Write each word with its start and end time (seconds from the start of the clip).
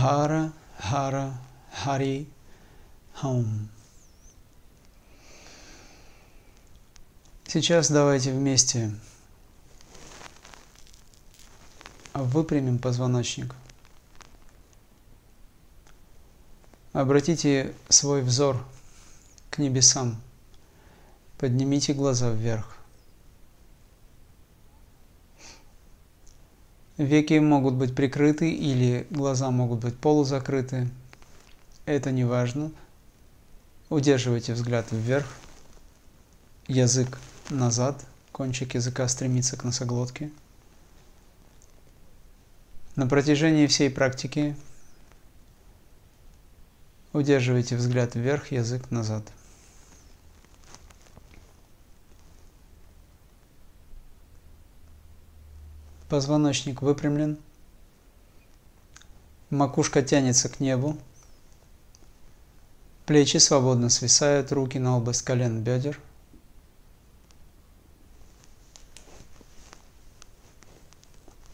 Хара, 0.00 0.52
Хара, 0.78 1.34
Хари, 1.72 2.28
Хаум. 3.14 3.68
Сейчас 7.48 7.90
давайте 7.90 8.32
вместе 8.32 8.94
выпрямим 12.14 12.78
позвоночник. 12.78 13.56
Обратите 16.92 17.74
свой 17.88 18.22
взор 18.22 18.64
к 19.50 19.58
небесам. 19.58 20.22
Поднимите 21.38 21.92
глаза 21.92 22.30
вверх. 22.30 22.77
Веки 26.98 27.38
могут 27.38 27.74
быть 27.74 27.94
прикрыты 27.94 28.50
или 28.50 29.06
глаза 29.10 29.52
могут 29.52 29.78
быть 29.80 29.96
полузакрыты. 29.96 30.90
Это 31.86 32.10
не 32.10 32.24
важно. 32.24 32.72
Удерживайте 33.88 34.52
взгляд 34.52 34.86
вверх. 34.90 35.26
Язык 36.66 37.18
назад. 37.50 38.04
Кончик 38.32 38.74
языка 38.74 39.06
стремится 39.06 39.56
к 39.56 39.62
носоглотке. 39.62 40.30
На 42.96 43.06
протяжении 43.06 43.68
всей 43.68 43.90
практики 43.90 44.56
удерживайте 47.12 47.76
взгляд 47.76 48.16
вверх, 48.16 48.50
язык 48.50 48.90
назад. 48.90 49.22
Позвоночник 56.08 56.80
выпрямлен. 56.80 57.36
Макушка 59.50 60.00
тянется 60.00 60.48
к 60.48 60.58
небу. 60.58 60.96
Плечи 63.04 63.36
свободно 63.36 63.90
свисают, 63.90 64.50
руки 64.50 64.78
на 64.78 64.96
область 64.96 65.20
колен 65.20 65.62
бедер. 65.62 66.00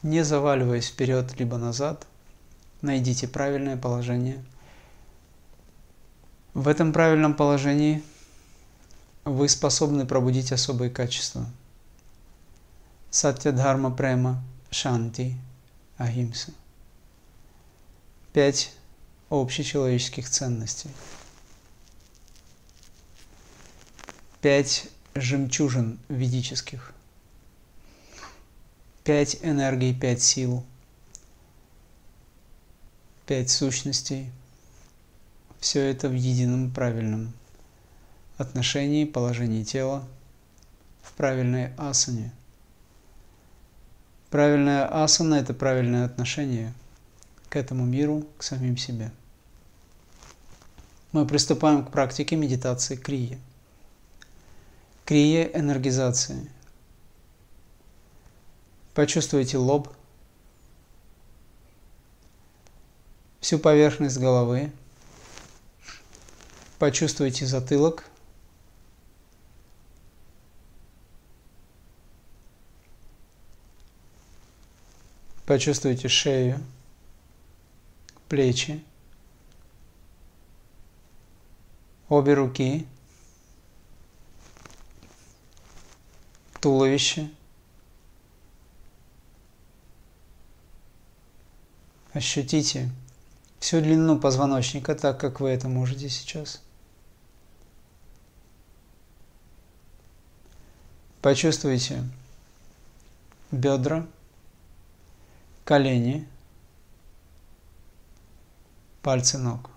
Не 0.03 0.23
заваливаясь 0.23 0.89
вперед 0.89 1.37
либо 1.41 1.57
назад, 1.57 2.07
найдите 2.81 3.27
правильное 3.27 3.77
положение. 3.77 4.45
В 6.53 6.69
этом 6.69 6.93
правильном 6.93 7.35
положении 7.35 8.05
вы 9.25 9.49
способны 9.49 10.07
пробудить 10.07 10.53
особые 10.53 10.91
качества– 10.91 11.45
Сатья 13.17 13.53
Дхарма 13.53 13.93
Према 13.93 14.43
Шанти 14.73 15.39
Ахимса. 15.99 16.51
Пять 18.33 18.73
общечеловеческих 19.31 20.29
ценностей. 20.29 20.91
Пять 24.41 24.89
жемчужин 25.15 26.01
ведических. 26.09 26.93
Пять 29.05 29.39
энергий, 29.43 29.95
пять 29.95 30.21
сил. 30.21 30.67
Пять 33.27 33.49
сущностей. 33.49 34.29
Все 35.61 35.89
это 35.89 36.09
в 36.09 36.15
едином 36.15 36.75
правильном 36.75 37.33
отношении, 38.39 39.05
положении 39.05 39.63
тела, 39.63 40.05
в 41.01 41.13
правильной 41.13 41.73
асане– 41.77 42.33
Правильная 44.35 44.89
асана– 44.89 45.35
это 45.37 45.55
правильное 45.55 46.07
отношение 46.07 46.75
к 47.51 47.55
этому 47.55 47.85
миру, 47.85 48.27
к 48.37 48.43
самим 48.43 48.77
себе. 48.77 49.13
Мы 51.13 51.25
приступаем 51.25 51.85
к 51.85 51.93
практике 51.93 52.35
медитации 52.35 52.97
крия. 52.97 53.39
Крия 55.05 55.45
энергизации. 55.45 56.51
Почувствуйте 58.93 59.57
лоб, 59.57 59.89
всю 63.39 63.61
поверхность 63.61 64.19
головы, 64.19 64.73
почувствуйте 66.81 67.47
затылок– 67.47 68.05
Почувствуйте 75.47 76.09
шею, 76.09 76.59
плечи, 78.29 78.83
обе 82.09 82.35
руки, 82.35 82.87
туловище. 86.61 87.31
Ощутите 92.15 92.91
всю 93.59 93.81
длину 93.81 94.19
позвоночника, 94.19 94.95
так 94.95 95.21
как 95.21 95.41
вы 95.41 95.51
это 95.51 95.69
можете 95.69 96.09
сейчас. 96.09 96.63
Почувствуйте 101.21 102.05
бедра, 103.51 104.07
колени, 105.65 106.29
пальцы 109.03 109.39
ног. 109.39 109.71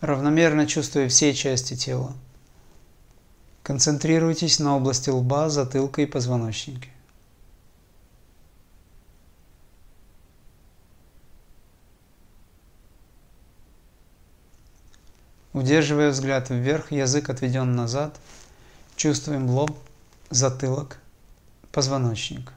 Равномерно 0.00 0.66
чувствуя 0.66 1.08
все 1.08 1.32
части 1.32 1.74
тела, 1.74 2.14
концентрируйтесь 3.62 4.58
на 4.58 4.76
области 4.76 5.10
лба, 5.10 5.48
затылка 5.48 6.02
и 6.02 6.06
позвоночника. 6.06 6.88
Удерживая 15.52 16.10
взгляд 16.10 16.50
вверх, 16.50 16.92
язык 16.92 17.30
отведен 17.30 17.74
назад, 17.74 18.20
чувствуем 18.94 19.48
лоб, 19.48 19.74
затылок, 20.30 20.98
позвоночник. 21.72 22.52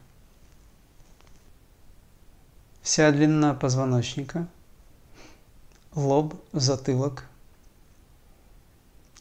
Вся 2.81 3.12
длина 3.12 3.53
позвоночника, 3.53 4.47
лоб, 5.94 6.35
затылок 6.53 7.25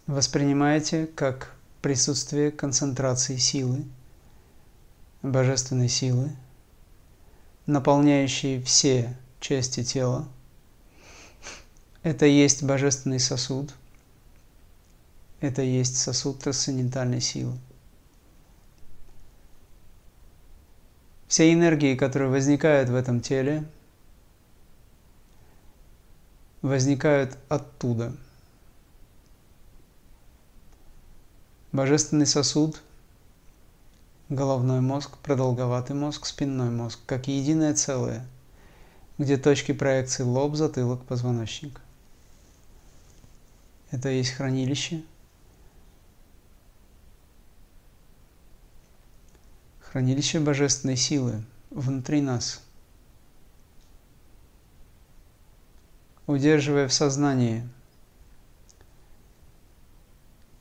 воспринимаете 0.07 1.07
как 1.07 1.55
присутствие 1.83 2.51
концентрации 2.51 3.37
силы, 3.37 3.85
божественной 5.23 5.89
силы, 5.89 6.31
наполняющей 7.67 8.63
все 8.63 9.15
части 9.41 9.85
тела. 9.85 10.27
Это 12.03 12.25
есть 12.25 12.63
божественный 12.63 13.21
сосуд, 13.21 13.75
это 15.41 15.61
есть 15.63 15.99
сосуд 15.99 16.39
трансцендентальной 16.39 17.21
силы. 17.21 17.59
Все 21.29 21.53
энергии, 21.53 21.95
которые 21.95 22.31
возникают 22.31 22.89
в 22.89 22.95
этом 22.95 23.21
теле, 23.21 23.65
возникают 26.63 27.37
оттуда. 27.49 28.13
Божественный 31.71 32.27
сосуд, 32.27 32.83
головной 34.31 34.81
мозг, 34.81 35.19
продолговатый 35.19 35.95
мозг, 35.95 36.25
спинной 36.25 36.71
мозг, 36.71 36.99
как 37.05 37.29
единое 37.29 37.75
целое, 37.75 38.27
где 39.19 39.37
точки 39.37 39.73
проекции 39.73 40.23
лоб, 40.23 40.57
затылок, 40.57 41.05
позвоночник. 41.05 41.81
Это 43.91 44.09
есть 44.09 44.33
хранилище– 44.33 45.03
хранилище 49.91 50.41
божественной 50.41 50.97
силы 50.97 51.43
внутри 51.71 52.21
нас. 52.21 52.63
Удерживая 56.27 56.89
в 56.89 56.93
сознании 56.93 57.67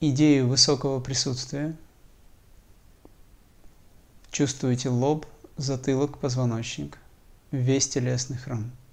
идею 0.00 0.48
высокого 0.48 1.00
присутствия, 1.00 1.76
чувствуете 4.30 4.88
лоб, 4.88 5.26
затылок, 5.56 6.18
позвоночник, 6.18 6.98
весь 7.50 7.88
телесный 7.88 8.38
храм– 8.38 8.70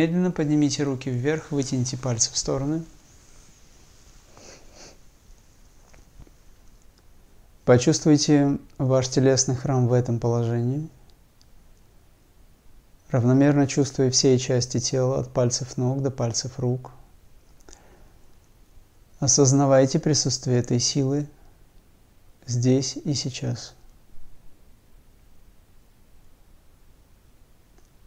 Медленно 0.00 0.30
поднимите 0.30 0.82
руки 0.82 1.10
вверх, 1.10 1.50
вытяните 1.50 1.98
пальцы 1.98 2.32
в 2.32 2.38
стороны. 2.38 2.84
Почувствуйте 7.66 8.56
ваш 8.78 9.10
телесный 9.10 9.56
храм 9.56 9.88
в 9.88 9.92
этом 9.92 10.18
положении. 10.18 10.88
Равномерно 13.10 13.66
чувствуя 13.66 14.10
все 14.10 14.38
части 14.38 14.80
тела 14.80 15.20
от 15.20 15.34
пальцев 15.34 15.76
ног 15.76 16.00
до 16.00 16.10
пальцев 16.10 16.58
рук. 16.58 16.92
Осознавайте 19.18 19.98
присутствие 19.98 20.60
этой 20.60 20.80
силы 20.80 21.28
здесь 22.46 22.96
и 22.96 23.12
сейчас. 23.12 23.74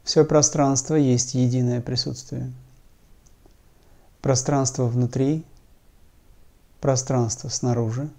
Все 0.03 0.25
пространство 0.25 0.95
есть 0.95 1.33
единое 1.33 1.81
присутствие. 1.81 2.51
Пространство 4.21 4.85
внутри, 4.85 5.45
пространство 6.81 7.47
снаружи. 7.47 8.09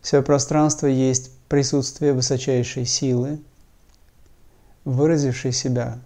Все 0.00 0.22
пространство 0.22 0.86
есть 0.86 1.30
присутствие 1.48 2.14
высочайшей 2.14 2.86
силы, 2.86 3.42
выразившей 4.84 5.52
себя 5.52 5.98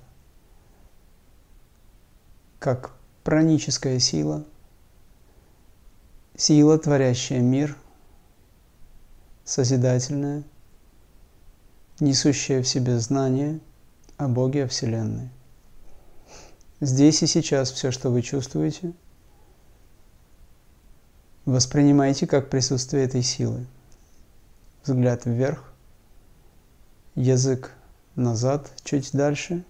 как 2.59 2.93
праническая 3.23 4.01
сила, 4.01 4.43
сила, 6.35 6.79
творящая 6.79 7.41
мир, 7.41 7.77
созидательная– 9.45 10.43
несущее 12.01 12.63
в 12.63 12.69
себе 12.69 12.99
знание 12.99 13.61
о 14.17 14.29
Боге, 14.29 14.65
о 14.65 14.69
Вселенной. 14.69 15.29
Здесь 16.81 17.23
и 17.23 17.27
сейчас 17.27 17.71
все, 17.71 17.91
что 17.91 18.11
вы 18.11 18.23
чувствуете, 18.23 18.93
воспринимайте 21.45 22.27
как 22.27 22.51
присутствие 22.51 23.05
этой 23.05 23.23
силы. 23.23 23.67
Взгляд 24.85 25.25
вверх, 25.25 25.73
язык 27.15 27.73
назад, 28.17 28.71
чуть 28.83 29.13
дальше, 29.13 29.65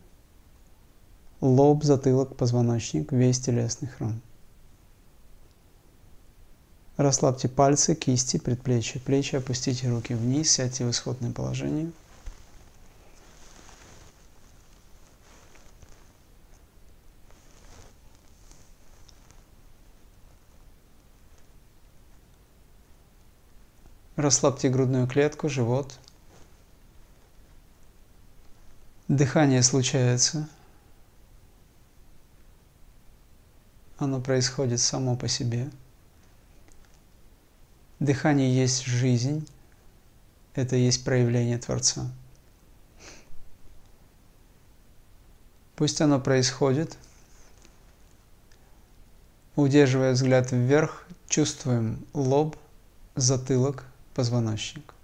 лоб, 1.40 1.84
затылок, 1.84 2.36
позвоночник, 2.36 3.12
весь 3.12 3.38
телесный 3.38 3.88
храм. 3.88 4.20
Расслабьте 6.96 7.48
пальцы, 7.48 7.94
кисти, 7.94 8.38
предплечья, 8.38 9.00
плечи, 9.00 9.36
опустите 9.36 9.90
руки 9.90 10.14
вниз, 10.14 10.50
сядьте 10.50 10.84
в 10.84 10.90
исходное 10.90 11.32
положение– 11.32 11.92
Расслабьте 24.16 24.68
грудную 24.68 25.08
клетку, 25.08 25.48
живот. 25.48 25.98
Дыхание 29.08 29.60
случается. 29.64 30.48
Оно 33.98 34.20
происходит 34.20 34.80
само 34.80 35.16
по 35.16 35.26
себе. 35.26 35.68
Дыхание 37.98 38.54
есть 38.54 38.84
жизнь. 38.84 39.48
Это 40.54 40.76
есть 40.76 41.04
проявление 41.04 41.58
Творца. 41.58 42.08
Пусть 45.74 46.00
оно 46.00 46.20
происходит. 46.20 46.96
Удерживая 49.56 50.12
взгляд 50.12 50.52
вверх, 50.52 51.04
чувствуем 51.26 52.06
лоб, 52.12 52.56
затылок– 53.16 53.86
позвоночник. 54.14 54.94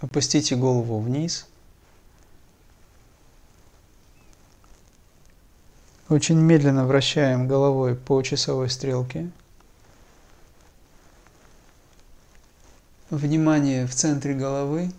Опустите 0.00 0.56
голову 0.56 1.00
вниз. 1.00 1.46
Очень 6.10 6.38
медленно 6.38 6.86
вращаем 6.86 7.48
головой 7.48 7.94
по 7.96 8.20
часовой 8.22 8.68
стрелке. 8.68 9.30
Внимание 13.08 13.86
в 13.86 13.94
центре 13.94 14.34
головы. 14.34 14.92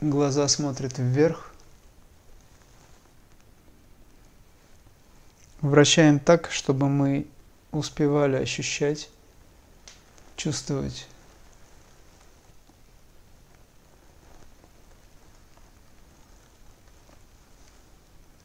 Глаза 0.00 0.48
смотрят 0.48 0.98
вверх. 0.98 1.54
Вращаем 5.60 6.18
так, 6.18 6.50
чтобы 6.50 6.88
мы 6.88 7.26
успевали 7.72 8.36
ощущать, 8.36 9.10
чувствовать. 10.36 11.06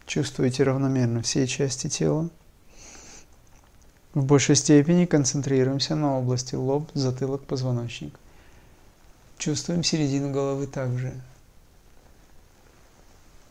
Чувствуете 0.05 0.63
равномерно 0.63 1.21
все 1.21 1.45
части 1.47 1.89
тела. 1.89 2.29
В 4.13 4.23
большей 4.23 4.55
степени 4.55 5.05
концентрируемся 5.05 5.95
на 5.95 6.17
области 6.17 6.55
лоб, 6.55 6.89
затылок, 6.93 7.43
позвоночник. 7.43 8.17
Чувствуем 9.37 9.83
середину 9.83 10.31
головы 10.31 10.67
также. 10.67 11.13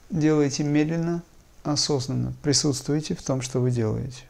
Делайте 0.08 0.64
медленно, 0.64 1.22
осознанно. 1.64 2.32
Присутствуйте 2.42 3.14
в 3.14 3.22
том, 3.22 3.42
что 3.42 3.60
вы 3.60 3.70
делаете. 3.70 4.24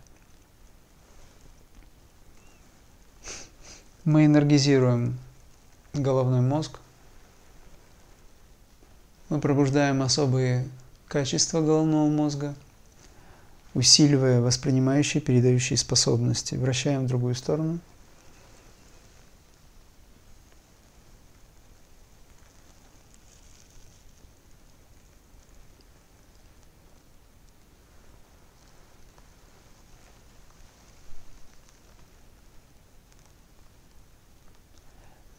Мы 4.04 4.26
энергизируем 4.26 5.18
головной 5.94 6.40
мозг, 6.40 6.78
мы 9.30 9.40
пробуждаем 9.40 10.02
особые 10.02 10.68
качества 11.08 11.60
головного 11.60 12.08
мозга, 12.10 12.54
усиливая 13.72 14.40
воспринимающие, 14.40 15.20
передающие 15.20 15.78
способности. 15.78 16.54
Вращаем 16.54 17.04
в 17.04 17.08
другую 17.08 17.34
сторону– 17.34 17.78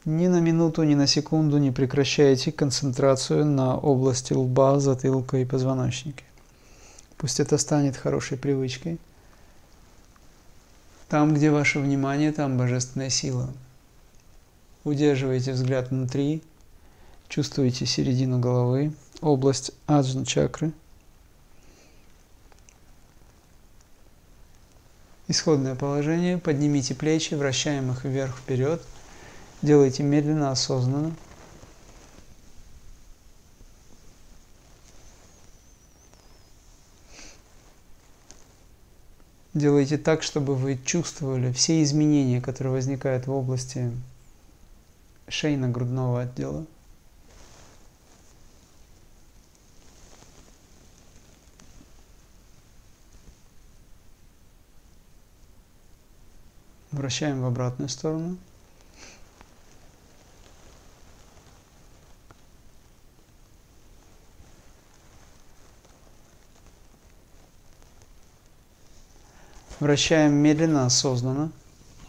Ни 0.05 0.27
на 0.27 0.39
минуту, 0.39 0.83
ни 0.83 0.93
на 0.93 1.07
секунду 1.07 1.57
не 1.57 1.71
прекращайте 1.71 2.51
концентрацию 2.51 3.43
на 3.43 3.75
области 3.75 4.33
лба, 4.33 4.79
затылка 4.79 5.37
и 5.37 5.45
позвоночника. 5.45 6.23
Пусть 7.17 7.39
это 7.39 7.57
станет 7.57 7.97
хорошей 7.97 8.37
привычкой. 8.37 8.99
Там, 11.09 11.33
где 11.33 11.49
ваше 11.49 11.79
внимание, 11.79 12.31
там 12.31 12.55
божественная 12.55 13.09
сила. 13.09 13.49
Удерживайте 14.83 15.53
взгляд 15.53 15.89
внутри, 15.89 16.43
чувствуете 17.27 17.87
середину 17.87 18.37
головы, 18.37 18.93
область 19.21 19.71
аджна 19.87 20.23
чакры. 20.23 20.71
Исходное 25.27 25.73
положение. 25.73 26.37
Поднимите 26.37 26.93
плечи, 26.93 27.33
вращаем 27.33 27.89
их 27.89 28.03
вверх-вперед– 28.03 28.83
Делайте 29.61 30.03
медленно, 30.03 30.51
осознанно. 30.51 31.15
Делайте 39.55 39.97
так, 39.97 40.21
чтобы 40.21 40.53
вы 40.53 40.77
чувствовали 40.77 41.51
все 41.53 41.81
изменения, 41.81 42.41
которые 42.41 42.73
возникают 42.73 43.25
в 43.25 43.31
области 43.31 43.89
шейно-грудного 45.29 46.23
отдела. 46.23 46.65
Вращаем 56.91 57.41
в 57.41 57.45
обратную 57.45 57.87
сторону. 57.87 58.37
Вращаем 69.81 70.33
медленно, 70.33 70.85
осознанно. 70.85 71.51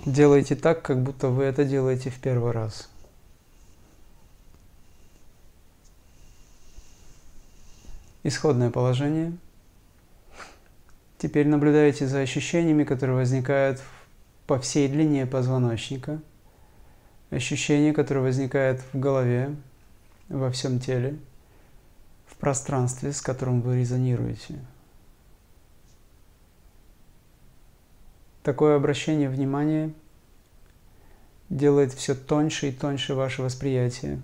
Делайте 0.05 0.55
так, 0.55 0.83
как 0.83 1.03
будто 1.03 1.29
вы 1.29 1.45
это 1.45 1.65
делаете 1.65 2.11
в 2.11 2.21
первый 2.21 2.53
раз. 2.53 2.89
Исходное 8.23 8.71
положение. 8.71 9.37
Теперь 11.19 11.49
наблюдайте 11.49 12.07
за 12.07 12.21
ощущениями, 12.21 12.85
которые 12.85 13.17
возникают 13.17 13.83
по 14.47 14.61
всей 14.61 14.87
длине 14.87 15.27
позвоночника. 15.27 16.21
Ощущение, 17.31 17.93
которые 17.93 18.23
возникают 18.23 18.81
в 18.93 18.99
голове, 18.99 19.57
во 20.29 20.53
всем 20.53 20.79
теле, 20.79 21.19
в 22.29 22.37
пространстве, 22.37 23.13
с 23.13 23.21
которым 23.21 23.61
вы 23.61 23.79
резонируете– 23.79 24.55
Такое 28.47 28.77
обращение 28.77 29.29
внимания 29.29 29.93
делает 31.49 31.93
все 31.93 32.15
тоньше 32.15 32.69
и 32.69 32.73
тоньше 32.73 33.17
ваше 33.17 33.43
восприятие. 33.43 34.23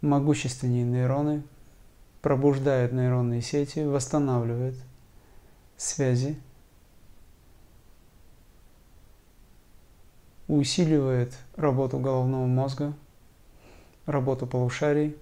Могущественнее 0.00 0.86
нейроны 0.86 1.42
пробуждают 2.22 2.92
нейронные 2.92 3.42
сети, 3.42 3.80
восстанавливают 3.80 4.76
связи, 5.76 6.40
усиливает 10.48 11.34
работу 11.54 11.98
головного 11.98 12.46
мозга, 12.46 12.94
работу 14.06 14.46
полушарий. 14.46 15.18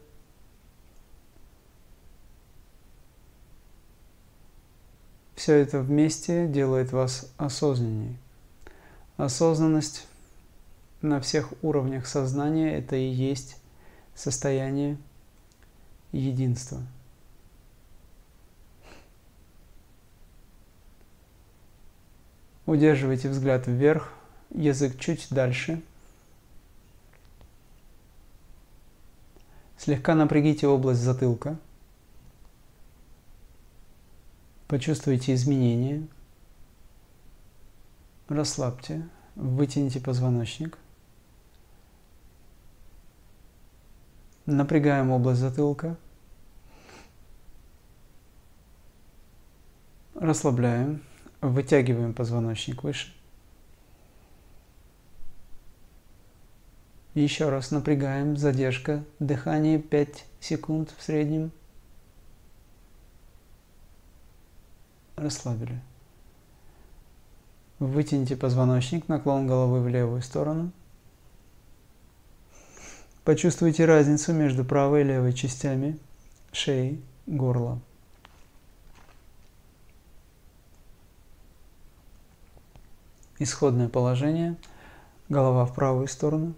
Все 5.35 5.55
это 5.57 5.81
вместе 5.81 6.47
делает 6.47 6.93
вас 6.93 7.33
осознаннее. 7.37 8.17
Осознанность 9.17 10.07
на 11.03 11.21
всех 11.21 11.53
уровнях 11.63 12.07
сознания– 12.07 12.77
это 12.79 12.97
и 12.97 13.07
есть 13.07 13.57
состояние 14.15 14.97
единства. 16.13 16.81
Удерживайте 22.67 23.29
взгляд 23.29 23.67
вверх, 23.67 24.13
язык 24.51 24.99
чуть 24.99 25.27
дальше. 25.31 25.83
Слегка 29.77 30.15
напрягите 30.15 30.67
область 30.67 31.01
затылка. 31.01 31.59
Почувствуйте 34.75 35.35
изменения. 35.35 36.05
Расслабьте, 38.27 39.09
вытяните 39.37 40.01
позвоночник. 40.01 40.79
Напрягаем 44.47 45.13
область 45.13 45.39
затылка. 45.39 45.97
Расслабляем, 50.17 51.05
вытягиваем 51.41 52.13
позвоночник 52.13 52.83
выше. 52.83 53.15
Еще 57.15 57.49
раз 57.49 57.71
напрягаем, 57.71 58.37
задержка, 58.37 59.05
дыхание 59.21 59.79
5 59.79 60.27
секунд 60.41 60.93
в 60.99 61.01
среднем. 61.01 61.53
Расслабили. 65.25 65.81
Вытяните 67.79 68.37
позвоночник, 68.37 69.09
наклон 69.09 69.47
головы 69.47 69.81
в 69.81 69.89
левую 69.89 70.21
сторону. 70.21 70.71
Почувствуйте 73.25 73.87
разницу 73.87 74.35
между 74.35 74.67
правой 74.67 75.01
и 75.01 75.05
левой 75.05 75.33
частями 75.33 75.99
шеи, 76.53 77.01
горла. 77.25 77.81
Исходное 83.39 83.89
положение. 83.89 84.59
Голова 85.31 85.65
в 85.65 85.75
правую 85.75 86.07
сторону. 86.07 86.53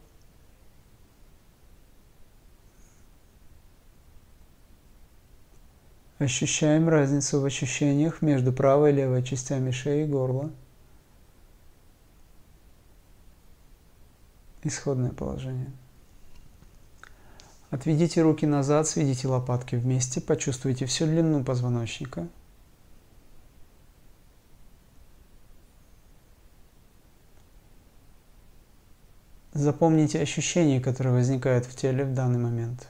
Ощущаем 6.18 6.88
разницу 6.88 7.40
в 7.40 7.44
ощущениях 7.44 8.22
между 8.22 8.50
правой 8.50 8.90
и 8.90 8.94
левой 8.94 9.22
частями 9.22 9.70
шеи 9.70 10.04
и 10.04 10.06
горла. 10.06 10.50
Исходное 14.62 15.10
положение. 15.10 15.70
Отведите 17.70 18.22
руки 18.22 18.46
назад, 18.46 18.88
сведите 18.88 19.28
лопатки 19.28 19.76
вместе, 19.76 20.22
почувствуйте 20.22 20.86
всю 20.86 21.04
длину 21.04 21.44
позвоночника. 21.44 22.28
Запомните 29.52 30.20
ощущения, 30.20 30.80
которые 30.80 31.14
возникают 31.14 31.66
в 31.66 31.76
теле 31.76 32.04
в 32.04 32.14
данный 32.14 32.38
момент. 32.38 32.88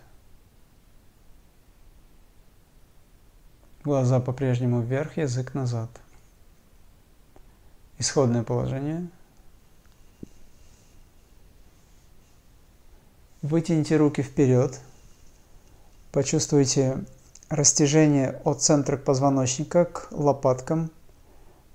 Глаза 3.86 4.18
по-прежнему 4.18 4.80
вверх, 4.80 5.16
язык 5.16 5.54
назад. 5.54 5.88
Исходное 7.98 8.42
положение– 8.42 9.06
Вытяните 13.42 13.96
руки 13.96 14.22
вперед. 14.22 14.80
Почувствуйте 16.10 17.04
растяжение 17.48 18.40
от 18.42 18.60
центра 18.60 18.96
позвоночника 18.96 19.84
к 19.84 20.08
лопаткам. 20.10 20.90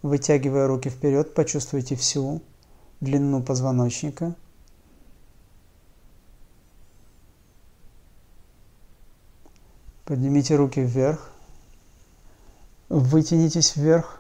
Вытягивая 0.02 0.68
руки 0.68 0.90
вперед, 0.90 1.34
почувствуйте 1.34 1.96
всю 1.96 2.42
длину 3.00 3.42
позвоночника. 3.42 4.36
Поднимите 10.04 10.58
руки 10.58 10.82
вверх. 10.82 11.31
Вытянитесь 12.92 13.78
вверх. 13.78 14.20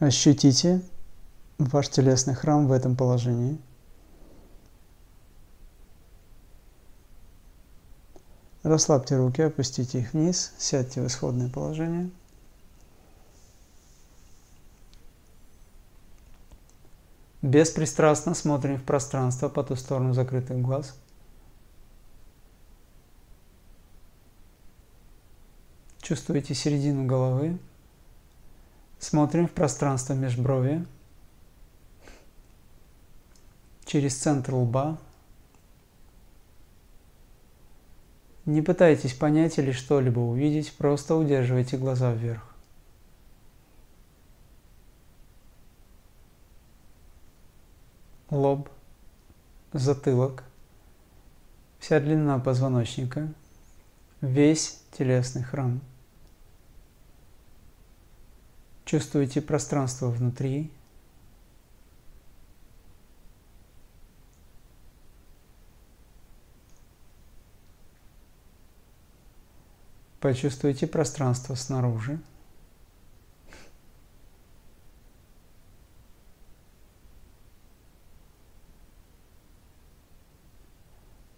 Ощутите 0.00 0.82
ваш 1.58 1.88
телесный 1.88 2.34
храм 2.34 2.66
в 2.66 2.72
этом 2.72 2.96
положении. 2.96 3.60
Расслабьте 8.64 9.16
руки, 9.16 9.40
опустите 9.40 10.00
их 10.00 10.14
вниз, 10.14 10.52
сядьте 10.58 11.00
в 11.00 11.06
исходное 11.06 11.48
положение. 11.48 12.10
Беспристрастно 17.40 18.34
смотрим 18.34 18.78
в 18.78 18.82
пространство 18.82 19.48
по 19.48 19.62
ту 19.62 19.76
сторону 19.76 20.12
закрытых 20.12 20.60
глаз. 20.60 20.96
Чувствуете 26.08 26.54
середину 26.54 27.04
головы. 27.04 27.58
Смотрим 28.98 29.46
в 29.46 29.50
пространство 29.50 30.14
межброви. 30.14 30.86
Через 33.84 34.16
центр 34.16 34.54
лба 34.54 34.98
Не 38.46 38.62
пытайтесь 38.62 39.12
понять 39.12 39.58
или 39.58 39.70
что-либо 39.70 40.20
увидеть, 40.20 40.72
просто 40.78 41.14
удерживайте 41.14 41.76
глаза 41.76 42.14
вверх. 42.14 42.54
Лоб, 48.30 48.70
затылок, 49.74 50.42
вся 51.78 52.00
длина 52.00 52.38
позвоночника, 52.38 53.30
весь 54.22 54.80
телесный 54.92 55.42
храм. 55.42 55.82
Чувствуете 58.88 59.42
пространство 59.42 60.06
внутри, 60.06 60.70
Почувствуйте 70.20 70.86
пространство 70.86 71.54
снаружи. 71.54 72.18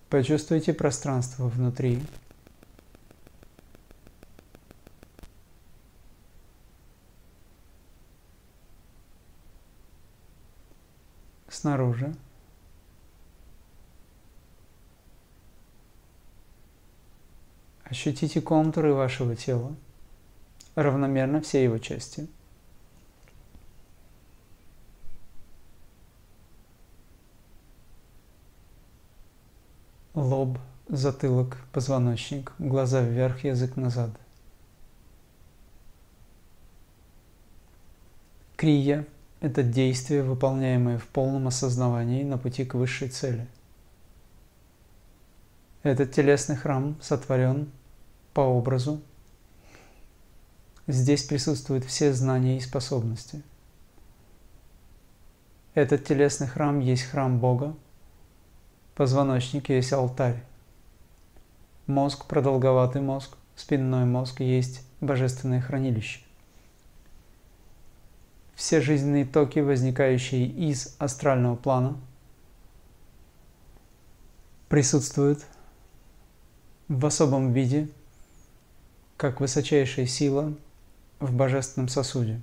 Почувствуйте 0.09 0.73
пространство 0.73 1.49
внутри. 1.49 2.00
Снаружи. 11.61 12.17
Ощутите 17.85 18.40
контуры 18.40 18.95
вашего 18.95 19.37
тела, 19.37 19.76
равномерно 20.75 21.43
все 21.43 21.62
его 21.62 21.76
части. 21.76 22.31
Лоб, 30.14 30.59
затылок, 30.88 31.59
позвоночник, 31.73 32.55
глаза 32.59 33.02
вверх, 33.02 33.45
язык 33.45 33.76
назад. 33.76 34.19
Крия– 38.57 39.07
это 39.40 39.62
действие, 39.62 40.23
выполняемое 40.23 40.99
в 40.99 41.06
полном 41.06 41.49
осознавании 41.49 42.25
на 42.25 42.38
пути 42.38 42.64
к 42.64 42.75
высшей 42.75 43.09
цели. 43.09 43.47
Этот 45.82 46.12
телесный 46.12 46.56
храм 46.56 46.97
сотворен 47.00 47.70
по 48.35 48.42
образу. 48.42 49.00
Здесь 50.87 51.25
присутствуют 51.25 51.85
все 51.85 52.12
знания 52.12 52.59
и 52.59 52.61
способности. 52.61 53.42
Этот 55.73 56.04
телесный 56.04 56.49
храм 56.49 56.80
есть 56.80 57.04
храм 57.04 57.38
Бога, 57.38 57.75
позвоночник 58.94 59.70
есть 59.70 59.92
алтарь. 59.92 60.42
Мозг, 61.87 62.26
продолговатый 62.26 63.00
мозг, 63.00 63.37
спинной 63.56 64.04
мозг 64.04 64.40
есть 64.40 64.85
божественное 65.00 65.61
хранилище. 65.61 66.20
Все 68.61 68.83
жизненные 68.83 69.25
токи, 69.25 69.61
возникающие 69.61 70.47
из 70.47 70.95
астрального 70.99 71.57
плана, 71.57 71.97
присутствуют 74.69 75.47
в 76.87 77.07
особом 77.07 77.55
виде– 77.55 77.88
как 79.17 79.40
высочайшая 79.40 80.05
сила 80.05 80.52
в 81.21 81.33
божественном 81.33 81.88
сосуде, 81.88 82.43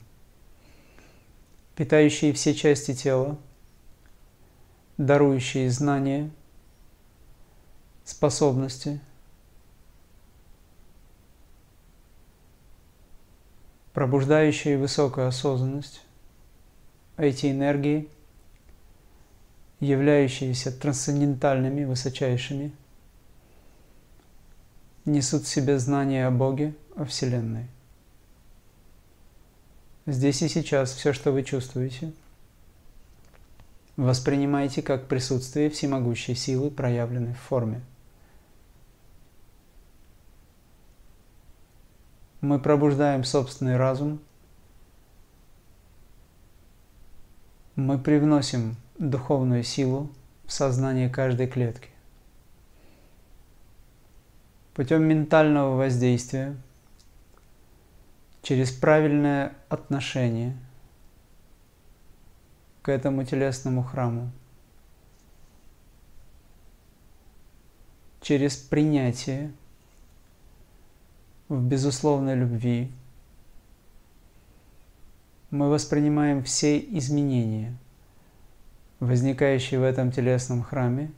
питающие 1.76 2.34
все 2.34 2.56
части 2.56 2.96
тела, 2.96 3.38
дарующие 4.98 5.70
знания, 5.70 6.32
способности, 8.06 9.00
пробуждающие 13.94 14.80
высокую 14.80 15.28
осознанность, 15.28 16.07
эти 17.18 17.52
энергии, 17.52 18.10
являющиеся 19.80 20.72
трансцендентальными, 20.72 21.84
высочайшими– 21.86 22.72
несут 25.08 25.44
в 25.44 25.48
себе 25.48 25.80
знания 25.80 26.28
о 26.28 26.32
Боге, 26.32 26.76
о 26.96 27.06
Вселенной. 27.06 27.68
Здесь 30.06 30.42
и 30.42 30.48
сейчас 30.48 30.94
все, 30.94 31.14
что 31.14 31.32
вы 31.32 31.44
чувствуете, 31.44 32.14
воспринимайте 33.96 34.82
как 34.82 35.08
присутствие 35.08 35.70
всемогущей 35.70 36.36
силы, 36.36 36.70
проявленной 36.70 37.34
в 37.34 37.40
форме. 37.40 37.82
Мы 42.40 42.60
пробуждаем 42.60 43.24
собственный 43.24 43.78
разум, 43.78 44.20
мы 47.78 48.00
привносим 48.00 48.76
духовную 48.98 49.64
силу 49.64 50.10
в 50.48 50.52
сознание 50.52 51.10
каждой 51.10 51.46
клетки. 51.48 51.90
Путем 54.74 55.04
ментального 55.04 55.76
воздействия, 55.76 56.58
через 58.42 58.72
правильное 58.72 59.54
отношение 59.70 60.58
к 62.82 62.90
этому 62.90 63.24
телесному 63.24 63.84
храму, 63.84 64.32
через 68.22 68.58
принятие 68.58 69.52
в 71.48 71.62
безусловной 71.62 72.34
любви, 72.34 72.92
мы 75.50 75.70
воспринимаем 75.70 76.44
все 76.44 76.80
изменения, 76.80 77.76
возникающие 79.00 79.80
в 79.80 79.84
этом 79.84 80.12
телесном 80.12 80.64
храме, 80.64 81.12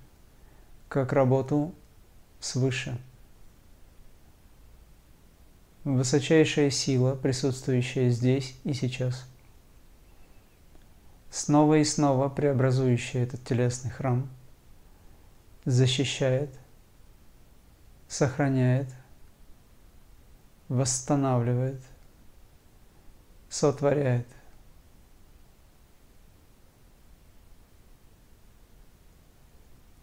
как 0.87 1.13
работу 1.13 1.73
свыше– 2.39 2.97
высочайшая 5.83 6.69
сила, 6.69 7.15
присутствующая 7.15 8.09
здесь 8.09 8.55
и 8.63 8.73
сейчас, 8.73 9.25
снова 11.29 11.75
и 11.75 11.83
снова 11.83 12.29
преобразующая 12.29 13.23
этот 13.23 13.43
телесный 13.43 13.91
храм, 13.91 14.29
защищает, 15.65 16.49
сохраняет, 18.07 18.89
восстанавливает, 20.67 21.81
сотворяет. 23.49 24.27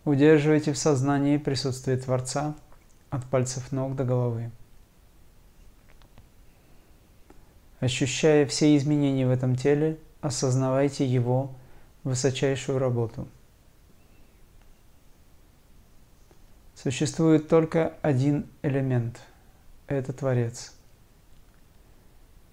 Удерживайте 0.04 0.72
в 0.72 0.78
сознании 0.78 1.36
присутствие 1.36 1.96
Творца 1.96 2.54
от 3.10 3.24
пальцев 3.24 3.72
ног 3.72 3.96
до 3.96 4.04
головы. 4.04 4.52
Ощущая 7.80 8.46
все 8.46 8.76
изменения 8.76 9.26
в 9.26 9.30
этом 9.30 9.56
теле, 9.56 9.98
осознавайте 10.20 11.04
его 11.04 11.54
высочайшую 12.04 12.78
работу. 12.78 13.26
Существует 16.76 17.48
только 17.48 17.94
один 18.00 18.46
элемент– 18.62 19.20
это 19.88 20.12
Творец. 20.12 20.75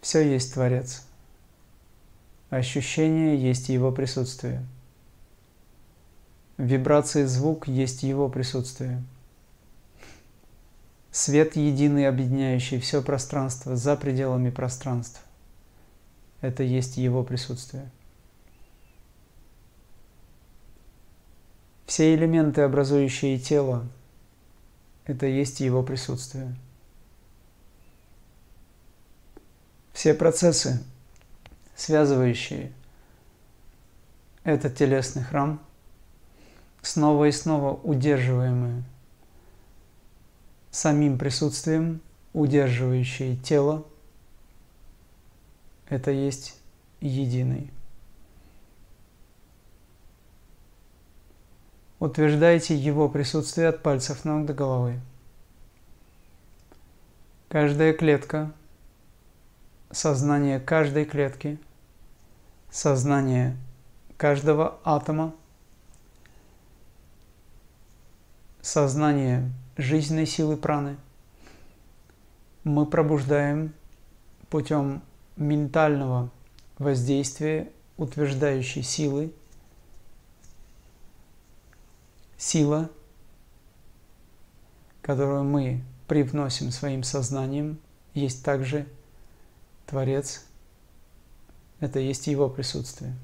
Все 0.04 0.30
есть 0.30 0.54
Творец. 0.54 1.06
Ощущение 2.50 3.42
есть 3.42 3.70
Его 3.70 3.90
присутствие. 3.90 4.62
Вибрации 6.58 7.24
звук 7.24 7.70
есть 7.70 8.04
Его 8.04 8.28
присутствие. 8.28 9.02
Свет 11.10 11.56
единый, 11.56 12.10
объединяющий 12.10 12.82
все 12.82 13.02
пространство 13.02 13.78
за 13.78 13.96
пределами 13.96 14.50
пространств. 14.50 15.24
Это 16.42 16.64
есть 16.64 16.98
Его 16.98 17.24
присутствие. 17.24 17.90
Все 21.86 22.14
элементы, 22.14 22.60
образующие 22.64 23.40
тело, 23.40 23.88
это 25.06 25.28
есть 25.28 25.62
Его 25.62 25.82
присутствие. 25.82 26.54
Все 29.94 30.14
процессы, 30.14 30.84
связывающие 31.76 32.74
этот 34.44 34.76
телесный 34.76 35.24
храм, 35.24 35.62
снова 36.82 37.26
и 37.26 37.32
снова 37.32 37.74
удерживаемые 37.76 38.84
самим 40.72 41.20
присутствием, 41.20 42.02
удерживающее 42.34 43.36
тело, 43.38 43.86
это 45.88 46.10
есть 46.10 46.58
единый. 47.00 47.72
Утверждайте 52.00 52.76
его 52.76 53.08
присутствие 53.08 53.70
от 53.70 53.84
пальцев 53.84 54.26
ног 54.26 54.46
до 54.46 54.54
головы. 54.54 55.00
Каждая 57.48 57.94
клетка, 57.94 58.52
сознание 59.94 60.60
каждой 60.60 61.06
клетки, 61.06 61.60
сознание 62.70 63.56
каждого 64.18 64.80
атома, 64.84 65.34
сознание 68.62 69.52
жизненной 69.78 70.26
силы 70.26 70.58
праны 70.58 70.98
мы 72.64 72.86
пробуждаем 72.86 73.74
путем 74.50 75.02
ментального 75.36 76.30
воздействия 76.78 77.70
утверждающей 77.98 78.84
силы. 78.84 79.34
Сила, 82.38 82.90
которую 85.02 85.44
мы 85.44 85.82
привносим 86.08 86.72
своим 86.72 87.04
сознанием, 87.04 87.80
есть 88.14 88.44
также 88.44 88.86
Творец. 89.86 90.46
Это 91.80 92.00
есть 92.00 92.28
Его 92.28 92.50
присутствие. 92.50 93.16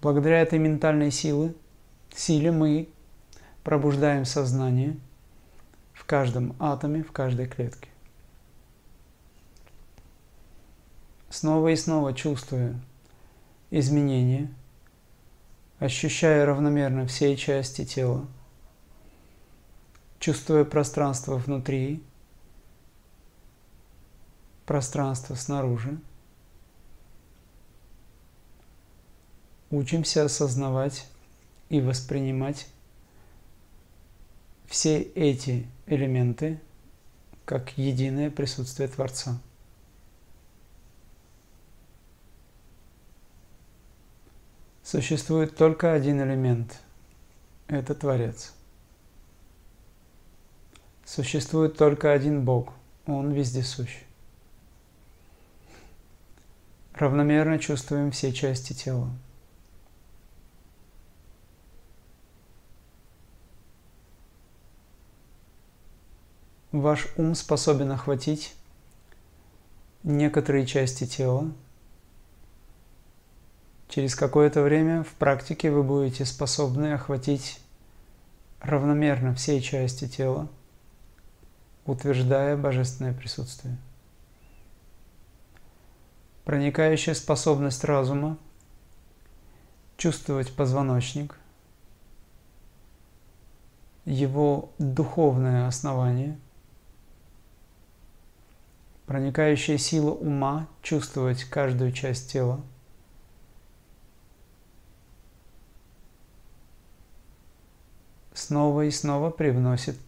Благодаря 0.00 0.40
этой 0.40 0.58
ментальной 0.58 1.10
силы, 1.10 1.54
силе 2.14 2.52
мы 2.52 2.88
пробуждаем 3.64 4.24
сознание 4.24 4.96
в 5.92 6.04
каждом 6.04 6.54
атоме, 6.58 7.02
в 7.02 7.12
каждой 7.12 7.46
клетке. 7.46 7.88
Снова 11.30 11.68
и 11.68 11.76
снова 11.76 12.14
чувствуя 12.14 12.74
изменения, 13.70 14.52
ощущая 15.78 16.46
равномерно 16.46 17.06
все 17.06 17.36
части 17.36 17.84
тела, 17.84 18.26
чувствуя 20.18 20.64
пространство 20.64 21.36
внутри, 21.36 22.02
пространство 24.68 25.34
снаружи, 25.34 25.98
учимся 29.70 30.26
осознавать 30.26 31.06
и 31.70 31.80
воспринимать 31.80 32.66
все 34.66 35.00
эти 35.00 35.66
элементы 35.86 36.60
как 37.46 37.78
единое 37.78 38.30
присутствие 38.30 38.90
Творца. 38.90 39.40
Существует 44.82 45.56
только 45.56 45.94
один 45.94 46.20
элемент– 46.20 46.78
это 47.68 47.94
Творец. 47.94 48.52
Существует 51.06 51.78
только 51.78 52.12
один 52.12 52.44
Бог– 52.44 52.74
Он 53.06 53.32
вездесущ. 53.32 54.07
Равномерно 56.98 57.58
чувствуем 57.58 58.10
все 58.10 58.32
части 58.32 58.72
тела– 58.72 59.10
Ваш 66.72 67.08
ум 67.16 67.34
способен 67.34 67.90
охватить 67.92 68.54
некоторые 70.02 70.66
части 70.66 71.06
тела. 71.06 71.50
Через 73.88 74.14
какое-то 74.14 74.60
время 74.60 75.02
в 75.02 75.14
практике 75.14 75.70
вы 75.70 75.82
будете 75.82 76.26
способны 76.26 76.92
охватить 76.92 77.58
равномерно 78.60 79.34
все 79.34 79.62
части 79.62 80.06
тела, 80.06 80.46
утверждая 81.86 82.54
божественное 82.54 83.14
присутствие. 83.14 83.78
Проникающая 86.48 87.12
способность 87.12 87.84
разума 87.84 88.38
чувствовать 89.98 90.50
позвоночник, 90.50 91.38
его 94.06 94.70
духовное 94.78 95.68
основание– 95.68 96.38
проникающая 99.04 99.76
сила 99.76 100.12
ума 100.12 100.68
чувствовать 100.80 101.44
каждую 101.44 101.92
часть 101.92 102.32
тела. 102.32 102.62
Снова 108.32 108.86
и 108.86 108.90
снова 108.90 109.28
привносит 109.28 109.98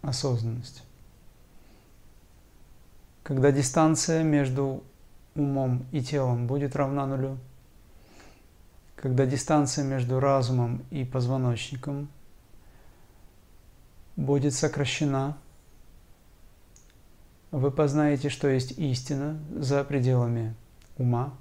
осознанность. 0.00 0.82
Когда 3.22 3.52
дистанция 3.52 4.22
между 4.22 4.82
умом 5.38 5.86
и 5.92 6.02
телом 6.02 6.46
будет 6.46 6.76
равна 6.76 7.06
нулю, 7.06 7.38
когда 8.96 9.26
дистанция 9.26 9.84
между 9.84 10.20
разумом 10.20 10.84
и 10.90 11.04
позвоночником 11.04 12.08
будет 14.16 14.54
сокращена– 14.54 15.36
вы 17.50 17.70
познаете, 17.70 18.28
что 18.28 18.48
есть 18.48 18.72
истина 18.72 19.40
за 19.56 19.82
пределами 19.84 20.54
ума, 20.98 21.34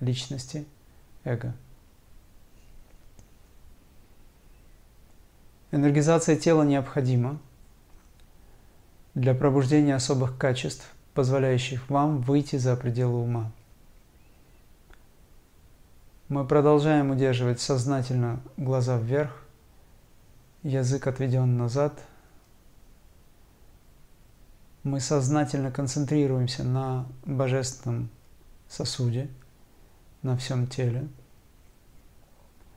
личности, 0.00 0.66
эго. 1.24 1.54
Энергизация 5.70 6.36
тела 6.36 6.64
необходима 6.64 7.38
для 9.14 9.34
пробуждения 9.34 9.94
особых 9.94 10.36
качеств, 10.36 10.86
позволяющих 11.14 11.88
вам 11.90 12.20
выйти 12.20 12.56
за 12.56 12.76
пределы 12.76 13.18
ума. 13.22 13.52
Мы 16.28 16.46
продолжаем 16.46 17.10
удерживать 17.10 17.60
сознательно 17.60 18.40
глаза 18.56 18.98
вверх, 18.98 19.42
язык 20.62 21.06
отведен 21.06 21.56
назад– 21.56 21.92
мы 24.82 24.98
сознательно 24.98 25.70
концентрируемся 25.70 26.64
на 26.64 27.06
божественном 27.24 28.10
сосуде, 28.68 29.28
на 30.22 30.36
всем 30.36 30.66
теле. 30.66 31.06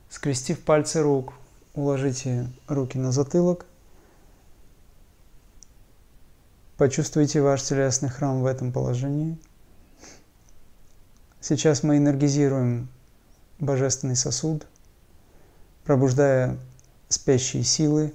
Скрестив 0.10 0.63
пальцы 0.63 1.02
рук, 1.02 1.34
уложите 1.74 2.48
руки 2.67 3.00
на 3.00 3.12
затылок. 3.12 3.65
Почувствуйте 6.78 7.42
ваш 7.42 7.64
телесный 7.64 8.10
храм 8.10 8.42
в 8.42 8.46
этом 8.46 8.72
положении. 8.72 9.38
Сейчас 11.40 11.84
мы 11.84 11.98
энергизируем 11.98 12.90
божественный 13.60 14.16
сосуд, 14.16 14.68
пробуждая 15.84 16.58
спящие 17.08 17.64
силы 17.64 18.14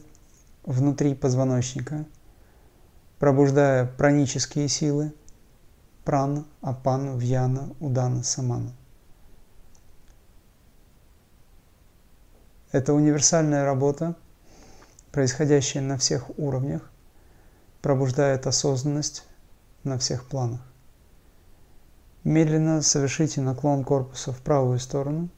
внутри 0.64 1.14
позвоночника– 1.14 2.04
пробуждая 3.20 3.84
пранические 3.84 4.66
силы 4.66 5.12
прана, 6.04 6.46
апана, 6.62 7.16
вьяна, 7.16 7.76
удана, 7.78 8.24
самана. 8.24 8.72
Это 12.72 12.94
универсальная 12.94 13.64
работа, 13.64 14.16
происходящая 15.12 15.82
на 15.82 15.98
всех 15.98 16.30
уровнях, 16.38 16.90
пробуждает 17.82 18.46
осознанность 18.46 19.24
на 19.84 19.98
всех 19.98 20.26
планах. 20.26 20.60
Медленно 22.24 22.82
совершите 22.82 23.40
наклон 23.40 23.84
корпуса 23.84 24.32
в 24.32 24.40
правую 24.40 24.78
сторону. 24.78 25.28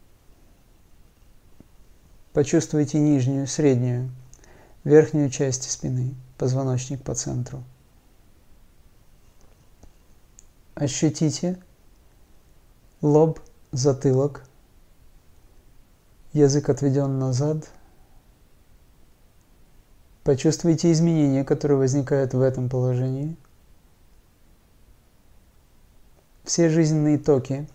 Почувствуйте 2.33 2.99
нижнюю, 2.99 3.47
среднюю, 3.47 4.11
верхнюю 4.85 5.31
часть 5.31 5.71
спины, 5.71 6.15
позвоночник 6.39 7.03
по 7.03 7.15
центру– 7.15 7.63
Ощутите 10.75 11.63
лоб, 13.03 13.41
затылок, 13.73 14.43
язык 16.33 16.71
отведен 16.71 17.19
назад. 17.19 17.71
Почувствуйте 20.25 20.93
изменения, 20.93 21.45
которые 21.45 21.79
возникают 21.79 22.33
в 22.33 22.41
этом 22.41 22.69
положении. 22.69 23.37
Все 26.45 26.69
жизненные 26.69 27.19
токи 27.19 27.67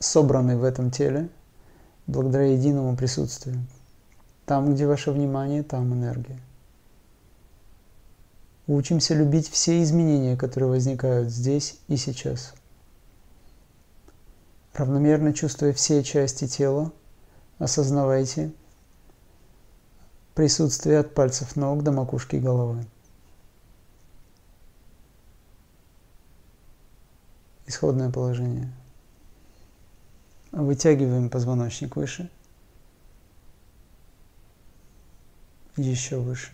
собраны 0.00 0.56
в 0.56 0.64
этом 0.64 0.90
теле 0.90 1.28
благодаря 2.08 2.52
единому 2.52 2.96
присутствию. 2.96 3.64
Там, 4.44 4.74
где 4.74 4.86
ваше 4.86 5.12
внимание, 5.12 5.62
там 5.62 5.92
энергия. 5.94 6.40
Учимся 8.66 9.14
любить 9.14 9.48
все 9.48 9.82
изменения, 9.82 10.36
которые 10.36 10.70
возникают 10.70 11.30
здесь 11.30 11.78
и 11.86 11.96
сейчас. 11.96 12.54
Равномерно 14.74 15.32
чувствуя 15.32 15.72
все 15.72 16.02
части 16.02 16.46
тела, 16.46 16.92
осознавайте 17.58 18.52
присутствие 20.38 21.00
от 21.00 21.14
пальцев 21.14 21.56
ног 21.56 21.82
до 21.82 21.90
макушки 21.90 22.36
головы. 22.36 22.86
Исходное 27.66 28.08
положение. 28.08 28.72
Вытягиваем 30.52 31.28
позвоночник 31.28 31.96
выше. 31.96 32.30
Еще 35.76 36.18
выше 36.18 36.52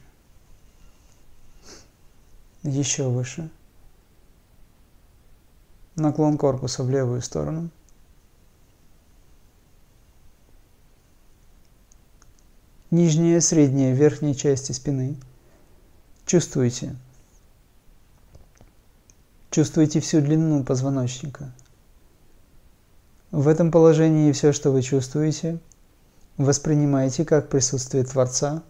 еще 2.62 3.08
выше. 3.08 3.50
Наклон 5.96 6.38
корпуса 6.38 6.82
в 6.82 6.88
левую 6.88 7.20
сторону. 7.20 7.68
Нижняя, 12.94 13.40
средняя, 13.40 13.92
верхняя 13.92 14.34
части 14.34 14.70
спины. 14.70 15.16
Чувствуйте. 16.26 16.94
Чувствуйте 19.50 19.98
всю 19.98 20.20
длину 20.20 20.62
позвоночника. 20.62 21.52
В 23.32 23.48
этом 23.48 23.72
положении 23.72 24.30
все, 24.30 24.52
что 24.52 24.70
вы 24.70 24.80
чувствуете, 24.80 25.58
воспринимайте 26.36 27.24
как 27.24 27.48
присутствие 27.48 28.04
Творца, 28.04 28.62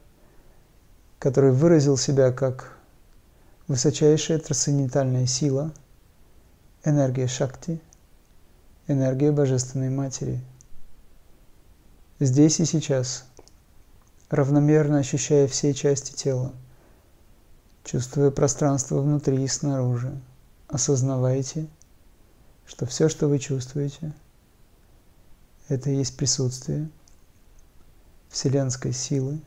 который 1.19 1.53
выразил 1.53 1.99
себя 1.99 2.33
как 2.33 2.79
высочайшая 3.69 4.39
трансцендентальная 4.39 5.27
сила, 5.27 5.71
энергия 6.83 7.27
Шакти, 7.27 7.79
энергия 8.89 9.33
Божественной 9.33 9.91
Матери. 9.91 10.41
Здесь 12.21 12.59
и 12.61 12.65
сейчас, 12.65 13.27
равномерно 14.31 14.99
ощущая 14.99 15.47
все 15.47 15.75
части 15.75 16.13
тела, 16.15 16.53
чувствуя 17.85 18.31
пространство 18.31 19.01
внутри 19.01 19.43
и 19.43 19.49
снаружи, 19.49 20.19
осознавайте, 20.69 21.67
что 22.67 22.87
все, 22.87 23.09
что 23.09 23.29
вы 23.29 23.39
чувствуете, 23.39 24.13
это 25.69 25.91
и 25.91 25.97
есть 25.97 26.17
присутствие 26.17 26.89
Вселенской 28.29 28.93
силы, 28.93 29.41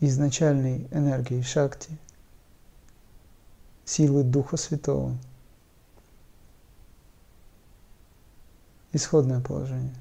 изначальной 0.00 0.88
энергии 0.90 1.42
Шакти– 1.42 1.96
силы 3.84 4.22
Духа 4.22 4.56
Святого. 4.56 5.16
Исходное 8.92 9.40
положение. 9.40 9.94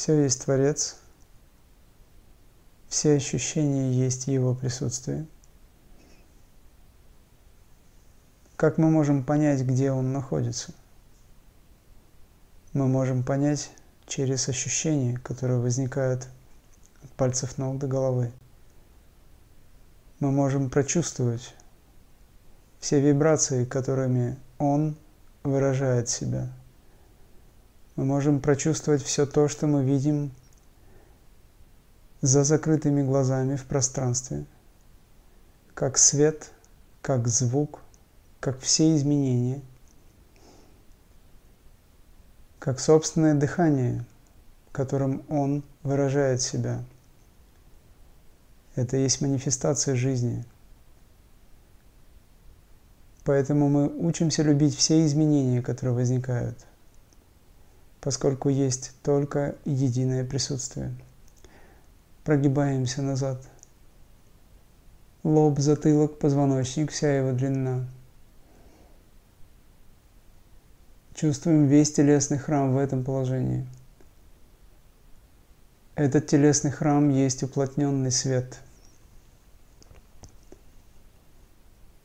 Все 0.00 0.22
есть 0.22 0.42
Творец, 0.42 0.96
все 2.88 3.16
ощущения 3.16 3.92
есть 3.92 4.28
Его 4.28 4.54
присутствие. 4.54 5.26
Как 8.56 8.78
мы 8.78 8.88
можем 8.88 9.22
понять, 9.22 9.60
где 9.60 9.92
Он 9.92 10.14
находится? 10.14 10.72
Мы 12.72 12.88
можем 12.88 13.22
понять 13.22 13.72
через 14.06 14.48
ощущения, 14.48 15.18
которые 15.18 15.60
возникают 15.60 16.28
от 17.02 17.10
пальцев 17.10 17.58
ног 17.58 17.76
до 17.76 17.86
головы. 17.86 18.32
Мы 20.18 20.30
можем 20.30 20.70
прочувствовать 20.70 21.54
все 22.78 23.02
вибрации, 23.02 23.66
которыми 23.66 24.38
Он 24.56 24.96
выражает 25.42 26.08
себя. 26.08 26.50
Мы 27.96 28.04
можем 28.04 28.40
прочувствовать 28.40 29.02
все 29.02 29.26
то, 29.26 29.48
что 29.48 29.66
мы 29.66 29.84
видим 29.84 30.30
за 32.20 32.44
закрытыми 32.44 33.02
глазами 33.02 33.56
в 33.56 33.64
пространстве, 33.64 34.44
как 35.74 35.98
свет, 35.98 36.52
как 37.02 37.26
звук, 37.28 37.80
как 38.40 38.60
все 38.60 38.94
изменения, 38.96 39.60
как 42.58 42.78
собственное 42.78 43.34
дыхание, 43.34 44.04
которым 44.72 45.24
Он 45.28 45.62
выражает 45.82 46.42
себя. 46.42 46.84
Это 48.76 48.96
есть 48.96 49.20
манифестация 49.20 49.94
жизни. 49.94 50.44
Поэтому 53.24 53.68
мы 53.68 53.88
учимся 53.88 54.42
любить 54.42 54.76
все 54.76 55.04
изменения, 55.04 55.60
которые 55.62 55.94
возникают, 55.94 56.66
поскольку 58.00 58.48
есть 58.48 58.92
только 59.02 59.56
единое 59.64 60.24
присутствие. 60.24 60.94
Прогибаемся 62.24 63.02
назад. 63.02 63.42
Лоб, 65.22 65.58
затылок, 65.58 66.18
позвоночник, 66.18 66.90
вся 66.90 67.18
его 67.18 67.32
длина. 67.32 67.86
Чувствуем 71.14 71.66
весь 71.66 71.92
телесный 71.92 72.38
храм 72.38 72.72
в 72.72 72.78
этом 72.78 73.04
положении– 73.04 73.66
этот 76.00 76.28
телесный 76.28 76.70
храм 76.70 77.10
есть 77.10 77.42
уплотненный 77.42 78.10
свет. 78.10 78.58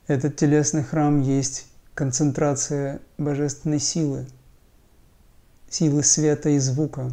Этот 0.08 0.36
телесный 0.36 0.84
храм 0.84 1.22
есть 1.22 1.68
концентрация 1.94 3.00
божественной 3.18 3.80
силы, 3.80 4.28
силы 5.76 6.04
света 6.04 6.50
и 6.50 6.60
звука. 6.60 7.12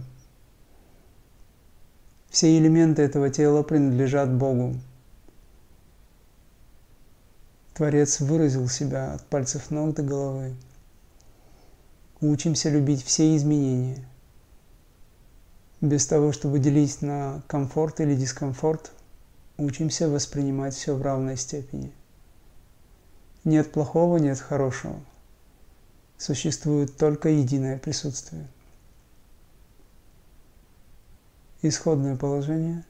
Все 2.30 2.56
элементы 2.58 3.02
этого 3.02 3.28
тела 3.28 3.62
принадлежат 3.62 4.32
Богу. 4.32 4.76
Творец 7.74 8.20
выразил 8.20 8.68
себя 8.68 9.14
от 9.14 9.26
пальцев 9.26 9.70
ног 9.70 9.94
до 9.94 10.02
головы. 10.02 10.54
Учимся 12.20 12.70
любить 12.70 13.04
все 13.04 13.34
изменения– 13.36 14.06
без 15.82 16.06
того, 16.06 16.30
чтобы 16.30 16.60
делить 16.60 17.02
на 17.02 17.42
комфорт 17.48 17.98
или 18.00 18.14
дискомфорт, 18.14 18.92
учимся 19.58 20.08
воспринимать 20.08 20.74
все 20.74 20.94
в 20.94 21.02
равной 21.02 21.36
степени. 21.36 21.92
Нет 23.42 23.72
плохого, 23.72 24.18
нет 24.18 24.38
хорошего. 24.38 25.00
Существует 26.22 26.96
только 26.96 27.28
единое 27.30 27.78
присутствие. 27.80 28.46
Исходное 31.62 32.14
положение. 32.16 32.84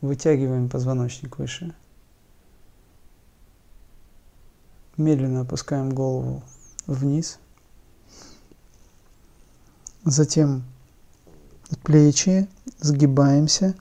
Вытягиваем 0.00 0.68
позвоночник 0.68 1.36
выше. 1.38 1.74
Медленно 4.96 5.40
опускаем 5.40 5.90
голову 5.90 6.44
вниз– 6.86 7.40
Затем 10.04 10.64
плечи, 11.82 12.48
сгибаемся, 12.78 13.74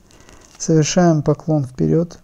совершаем 0.58 1.22
поклон 1.22 1.64
вперед. 1.64 2.20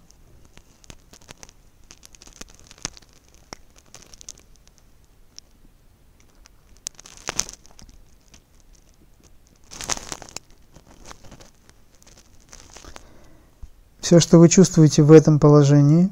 Все, 14.13 14.19
что 14.19 14.37
вы 14.37 14.47
чувствуете 14.47 15.01
в 15.01 15.11
этом 15.11 15.39
положении, 15.39 16.11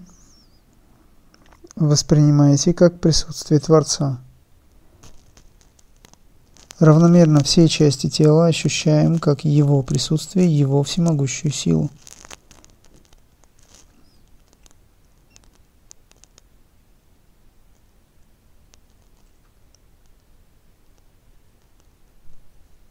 воспринимаете 1.75 2.73
как 2.73 2.99
присутствие 2.99 3.59
Творца. 3.59 4.19
Равномерно 6.79 7.43
все 7.43 7.67
части 7.67 8.09
тела 8.09 8.47
ощущаем 8.47 9.19
как 9.19 9.45
его 9.45 9.83
присутствие, 9.83 10.47
его 10.47 10.81
всемогущую 10.81 11.51
силу. 11.51 11.91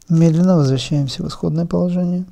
Медленно 0.07 0.55
возвращаемся 0.55 1.21
в 1.21 1.27
исходное 1.27 1.65
положение. 1.65 2.25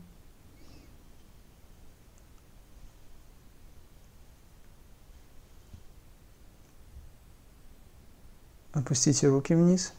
Опустите 8.90 9.28
руки 9.28 9.54
вниз. 9.54 9.94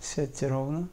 Сядьте 0.00 0.48
ровно. 0.48 0.88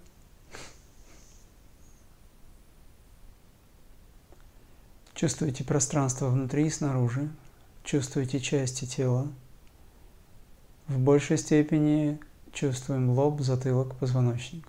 Чувствуйте 5.13 5.63
пространство 5.63 6.27
внутри 6.27 6.67
и 6.67 6.69
снаружи. 6.69 7.29
Чувствуйте 7.85 8.41
части 8.41 8.83
тела. 8.83 9.31
В 10.89 10.99
большей 10.99 11.37
степени 11.37 12.19
чувствуем 12.51 13.11
лоб, 13.11 13.39
затылок, 13.39 13.95
позвоночник. 13.95 14.67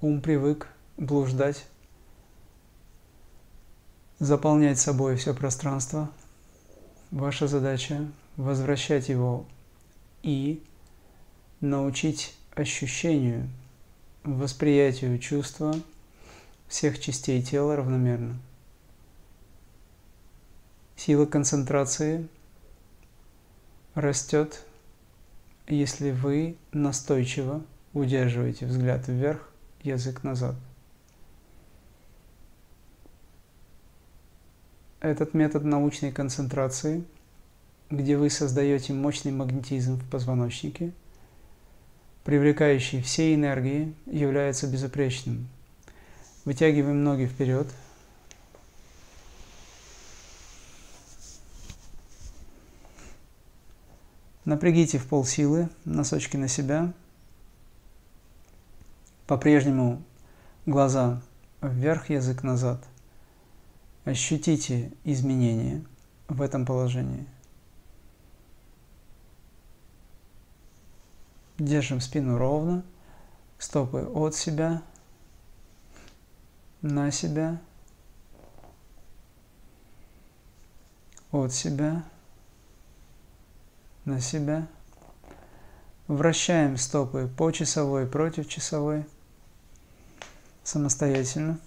Ум 0.00 0.22
привык 0.22 0.68
блуждать, 0.96 1.66
заполнять 4.20 4.78
собой 4.78 5.16
все 5.16 5.34
пространство. 5.34 6.10
Ваша 7.12 7.46
задача 7.46 8.10
возвращать 8.38 9.10
его 9.10 9.44
и 10.22 10.62
научить 11.60 12.34
ощущению, 12.54 13.50
восприятию 14.24 15.18
чувства 15.18 15.74
всех 16.68 16.98
частей 16.98 17.42
тела 17.42 17.76
равномерно. 17.76 18.38
Сила 20.96 21.26
концентрации 21.26 22.26
растет, 23.92 24.64
если 25.68 26.12
вы 26.12 26.56
настойчиво 26.72 27.62
удерживаете 27.92 28.64
взгляд 28.64 29.06
вверх, 29.06 29.52
язык 29.82 30.22
назад. 30.22 30.54
Этот 35.02 35.34
метод 35.34 35.64
научной 35.64 36.12
концентрации– 36.12 37.04
где 37.92 38.16
вы 38.16 38.30
создаете 38.30 38.94
мощный 38.94 39.32
магнетизм 39.32 39.98
в 39.98 40.10
позвоночнике, 40.10 40.92
привлекающий 42.24 43.02
все 43.02 43.34
энергии, 43.34 43.94
является 44.06 44.66
безупречным. 44.66 45.46
Вытягиваем 46.46 47.04
ноги 47.04 47.26
вперед. 47.26 47.68
Напрягите 54.46 54.98
в 54.98 55.06
пол 55.06 55.24
силы, 55.24 55.68
носочки 55.84 56.36
на 56.38 56.48
себя. 56.48 56.92
По-прежнему 59.26 60.02
глаза 60.64 61.20
вверх, 61.60 62.08
язык 62.08 62.42
назад. 62.42 62.82
Ощутите 64.04 64.92
изменения 65.04 65.84
в 66.28 66.42
этом 66.42 66.66
положении. 66.66 67.24
Держим 71.58 72.00
спину 72.00 72.36
ровно, 72.36 72.82
стопы 73.58 74.00
от 74.00 74.34
себя, 74.34 74.82
на 76.80 77.12
себя, 77.12 77.60
от 81.30 81.52
себя, 81.52 82.04
на 84.04 84.20
себя. 84.20 84.66
Вращаем 86.08 86.76
стопы 86.76 87.30
по 87.38 87.52
часовой, 87.52 88.08
против 88.08 88.48
часовой, 88.48 89.06
самостоятельно. 90.64 91.60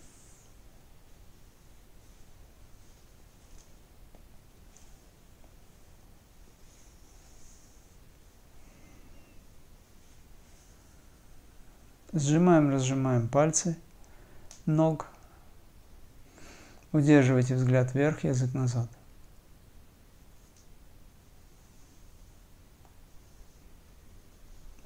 Сжимаем, 12.15 12.69
разжимаем 12.69 13.28
пальцы 13.28 13.78
ног. 14.65 15.08
Удерживайте 16.93 17.56
взгляд 17.56 17.93
вверх, 17.93 18.23
язык 18.23 18.54
назад. 18.54 18.89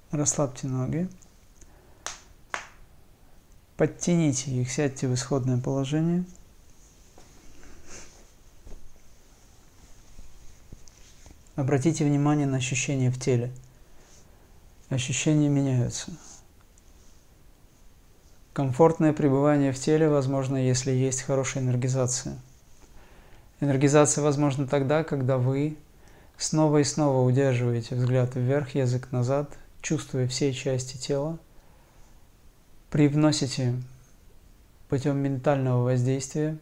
Расслабьте 0.09 0.65
ноги. 0.65 1.07
Подтяните 3.77 4.49
их, 4.49 4.71
сядьте 4.71 5.07
в 5.07 5.13
исходное 5.13 5.61
положение. 5.61 6.25
Обратите 11.55 12.05
внимание 12.05 12.47
на 12.47 12.57
ощущения 12.57 13.11
в 13.11 13.19
теле. 13.19 13.53
Ощущения 14.89 15.47
меняются. 15.47 16.11
Комфортное 18.59 19.13
пребывание 19.13 19.71
в 19.71 19.79
теле 19.79 20.09
возможно, 20.09 20.57
если 20.57 20.91
есть 20.91 21.21
хорошая 21.21 21.63
энергизация. 21.63 22.37
Энергизация 23.61 24.21
возможна 24.21 24.67
тогда, 24.67 25.05
когда 25.05 25.37
вы 25.37 25.77
снова 26.35 26.79
и 26.79 26.83
снова 26.83 27.25
удерживаете 27.25 27.95
взгляд 27.95 28.35
вверх, 28.35 28.75
язык 28.75 29.13
назад, 29.13 29.49
чувствуя 29.81 30.27
все 30.27 30.51
части 30.51 30.97
тела, 30.97 31.39
привносите 32.89 33.75
путем 34.89 35.19
ментального 35.19 35.83
воздействия 35.85 36.57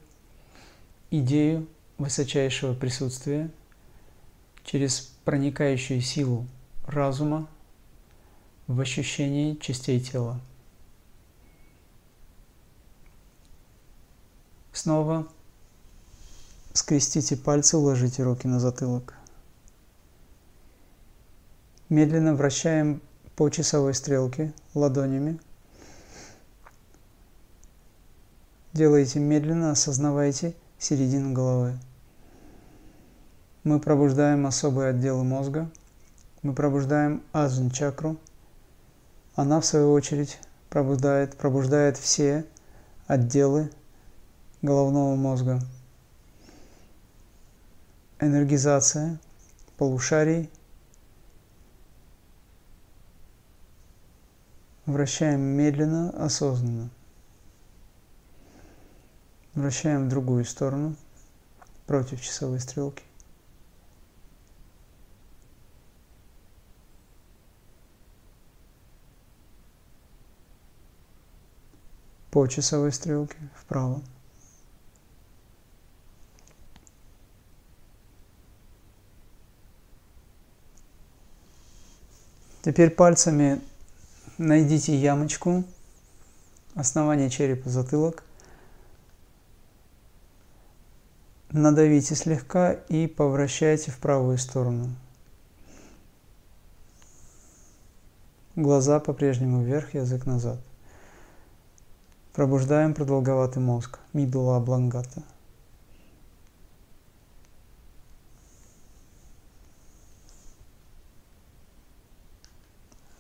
идею 1.10 1.65
высочайшего 1.97 2.75
присутствия 2.75 3.49
через 4.63 5.13
проникающую 5.25 6.01
силу 6.01 6.45
разума 6.86 7.47
в 8.67 8.79
ощущении 8.79 9.55
частей 9.55 9.99
тела. 9.99 10.39
Снова 14.77 15.27
скрестите 16.73 17.35
пальцы, 17.35 17.77
уложите 17.77 18.21
руки 18.21 18.47
на 18.47 18.59
затылок. 18.59 19.15
Медленно 21.89 22.35
вращаем 22.35 23.01
по 23.35 23.49
часовой 23.49 23.95
стрелке 23.95 24.53
ладонями. 24.75 25.39
Делайте 28.73 29.17
медленно, 29.17 29.71
осознавайте 29.71 30.53
середину 30.77 31.33
головы. 31.33 31.79
Мы 33.63 33.79
пробуждаем 33.79 34.45
особые 34.45 34.91
отделы 34.91 35.23
мозга. 35.23 35.71
Мы 36.43 36.53
пробуждаем 36.53 37.23
аджн 37.31 37.69
чакру. 37.69 38.15
Она, 39.33 39.59
в 39.59 39.65
свою 39.65 39.91
очередь, 39.91 40.37
пробуждает, 40.69 41.35
пробуждает 41.35 41.97
все 41.97 42.45
отделы 43.07 43.71
головного 44.67 45.15
мозга. 45.15 45.62
Энергизация 48.19 49.17
полушарий. 49.77 50.49
Вращаем 54.86 55.39
медленно, 55.39 56.10
осознанно. 56.10 56.89
Вращаем 59.53 60.06
в 60.06 60.10
другую 60.10 60.43
сторону, 60.43 60.95
против 61.86 62.21
часовой 62.21 62.60
стрелки. 62.60 63.03
По 72.32 72.45
часовой 72.47 72.91
стрелке 72.91 73.38
вправо. 73.56 74.01
Теперь 82.67 82.89
пальцами 82.89 83.62
найдите 84.38 84.93
ямочку, 84.93 85.63
основание 86.75 87.30
черепа, 87.30 87.69
затылок. 87.69 88.25
Надавите 91.49 92.13
слегка 92.13 92.73
и 92.73 93.08
повращайте 93.08 93.91
в 93.91 93.97
правую 93.99 94.38
сторону. 94.38 94.89
Глаза 98.58 98.99
по-прежнему 98.99 99.63
вверх, 99.63 99.93
язык 99.93 100.25
назад. 100.25 100.60
Пробуждаем 102.34 102.93
продолговатый 102.93 103.62
мозг, 103.62 103.99
мидула 104.12 104.58
облонгата. 104.58 105.23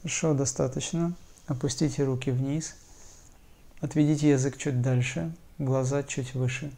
Хорошо, 0.07 0.33
достаточно. 0.33 1.11
Опустите 1.47 2.05
руки 2.05 2.31
вниз. 2.31 2.77
Отведите 3.81 4.29
язык 4.29 4.55
чуть 4.55 4.81
дальше, 4.81 5.35
глаза 5.57 6.01
чуть 6.01 6.33
выше. 6.33 6.71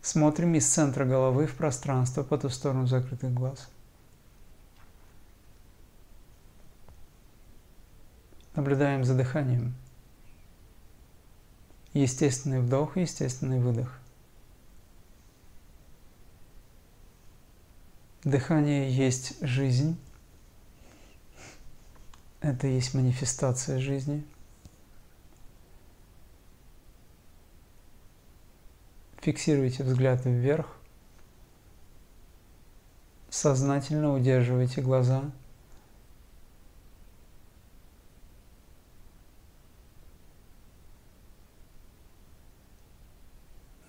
Смотрим 0.00 0.54
из 0.54 0.64
центра 0.68 1.04
головы 1.04 1.48
в 1.48 1.56
пространство 1.56 2.22
по 2.22 2.38
ту 2.38 2.50
сторону 2.50 2.86
закрытых 2.86 3.34
глаз. 3.34 3.68
Наблюдаем 8.54 9.04
за 9.04 9.16
дыханием. 9.16 9.74
Естественный 11.94 12.60
вдох, 12.60 12.96
естественный 12.96 13.58
выдох. 13.58 13.99
Дыхание 18.24 18.90
есть 18.90 19.42
жизнь. 19.44 19.98
Это 22.42 22.66
есть 22.66 22.92
манифестация 22.92 23.78
жизни. 23.78 24.26
Фиксируйте 29.22 29.84
взгляд 29.84 30.26
вверх. 30.26 30.76
Сознательно 33.30 34.12
удерживайте 34.12 34.82
глаза. 34.82 35.30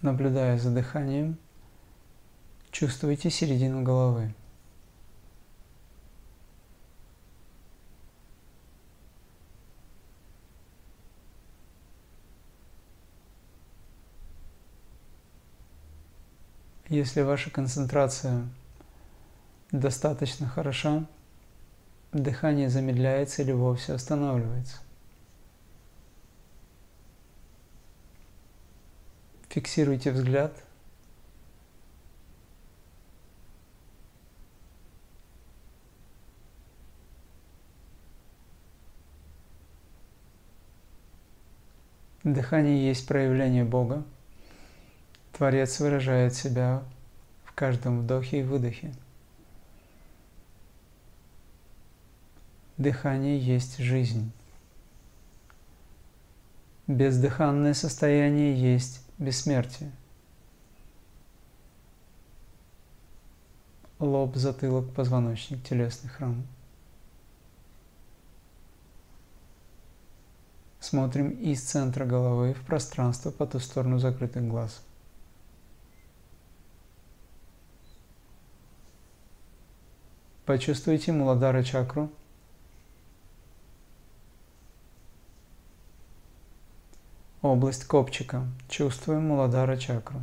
Наблюдая 0.01 0.57
за 0.57 0.71
дыханием, 0.71 1.37
Чувствуйте 2.71 3.29
середину 3.29 3.83
головы. 3.83 4.33
Если 16.87 17.21
ваша 17.21 17.49
концентрация 17.49 18.47
достаточно 19.71 20.47
хороша, 20.47 21.05
дыхание 22.11 22.69
замедляется 22.69 23.41
или 23.43 23.51
вовсе 23.51 23.93
останавливается. 23.93 24.77
Фиксируйте 29.49 30.11
взгляд. 30.11 30.53
Дыхание 42.23 42.87
есть 42.87 43.07
проявление 43.07 43.63
Бога. 43.63 44.03
Творец 45.33 45.79
выражает 45.79 46.35
себя 46.35 46.83
в 47.43 47.53
каждом 47.53 48.01
вдохе 48.01 48.41
и 48.41 48.43
выдохе. 48.43 48.93
Дыхание 52.77 53.39
есть 53.39 53.77
жизнь. 53.79 54.31
Бездыханное 56.85 57.73
состояние 57.73 58.55
есть 58.55 59.03
бессмертие. 59.17 59.91
Лоб, 63.97 64.35
затылок, 64.35 64.93
позвоночник, 64.93 65.63
телесный 65.63 66.09
храм. 66.09 66.43
Смотрим 70.91 71.29
из 71.29 71.61
центра 71.61 72.03
головы 72.03 72.53
в 72.53 72.65
пространство 72.65 73.31
по 73.31 73.47
ту 73.47 73.59
сторону 73.59 73.97
закрытых 73.97 74.45
глаз. 74.45 74.83
Почувствуйте 80.45 81.13
Муладара 81.13 81.63
чакру– 81.63 82.09
Область 87.41 87.85
копчика. 87.85 88.45
Чувствуем 88.67 89.29
Муладара 89.29 89.77
чакру. 89.77 90.19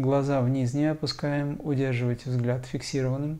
Глаза 0.00 0.40
вниз 0.40 0.72
не 0.72 0.86
опускаем, 0.86 1.60
удерживайте 1.62 2.30
взгляд 2.30 2.64
фиксированным. 2.64 3.38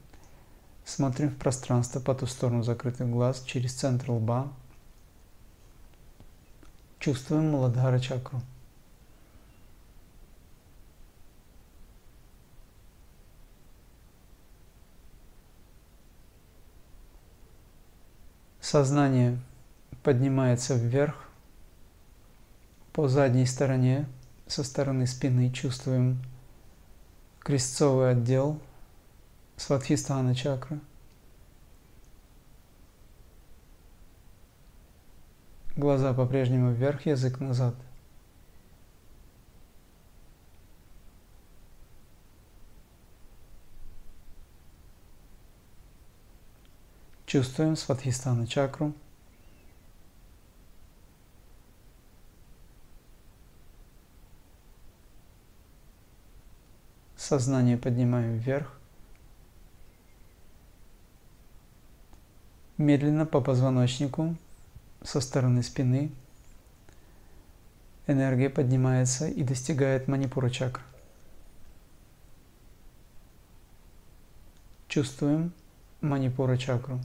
Смотрим 0.85 1.31
в 1.31 1.37
пространство 1.37 2.01
по 2.01 2.15
ту 2.15 2.27
сторону 2.27 2.63
закрытых 2.63 3.09
глаз 3.09 3.43
через 3.47 3.73
центр 3.73 4.11
лба. 4.11 4.53
Чувствуем 6.99 7.53
Муладхара 7.53 7.99
чакру. 7.99 8.43
Сознание 18.61 19.39
поднимается 20.03 20.75
вверх 20.75 21.27
по 22.93 23.09
задней 23.09 23.47
стороне, 23.47 24.07
со 24.47 24.63
стороны 24.63 25.07
спины 25.07 25.51
чувствуем 25.51 26.23
крестцовый 27.41 28.13
отдел 28.13 28.61
Сватхистана 29.57 30.35
чакры. 30.35 30.81
Глаза 35.77 36.15
по-прежнему 36.15 36.73
вверх, 36.73 37.07
язык 37.07 37.41
назад– 37.41 37.75
Чувствуем 47.31 47.77
сватхистана 47.77 48.45
чакру. 48.45 48.93
Сознание 57.31 57.77
поднимаем 57.77 58.39
вверх. 58.39 58.77
Медленно 62.77 63.25
по 63.25 63.41
позвоночнику 63.41 64.35
со 65.05 65.21
стороны 65.21 65.63
спины 65.63 66.11
энергия 68.09 68.51
поднимается 68.51 69.29
и 69.29 69.45
достигает 69.45 70.09
манипура 70.09 70.51
чакры. 70.51 70.83
Чувствуем 74.89 75.53
манипура 76.01 76.57
чакру. 76.57 76.99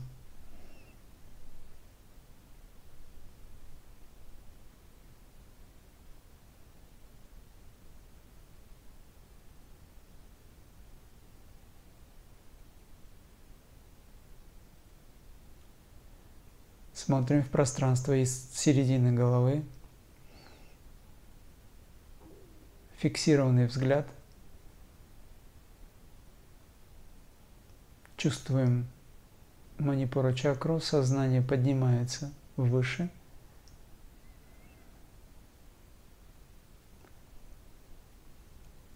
Смотрим 17.06 17.44
в 17.44 17.50
пространство 17.50 18.20
из 18.20 18.50
середины 18.52 19.12
головы. 19.12 19.64
Фиксированный 22.96 23.66
взгляд. 23.66 24.08
Чувствуем 28.16 28.88
манипура 29.78 30.32
чакру, 30.32 30.80
сознание 30.80 31.42
поднимается 31.42 32.32
выше. 32.56 33.08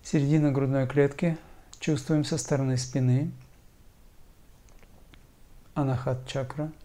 Середина 0.02 0.50
грудной 0.50 0.88
клетки 0.88 1.38
чувствуем 1.78 2.24
со 2.24 2.38
стороны 2.38 2.76
спины. 2.76 3.30
Анахат 5.74 6.26
чакра– 6.26 6.72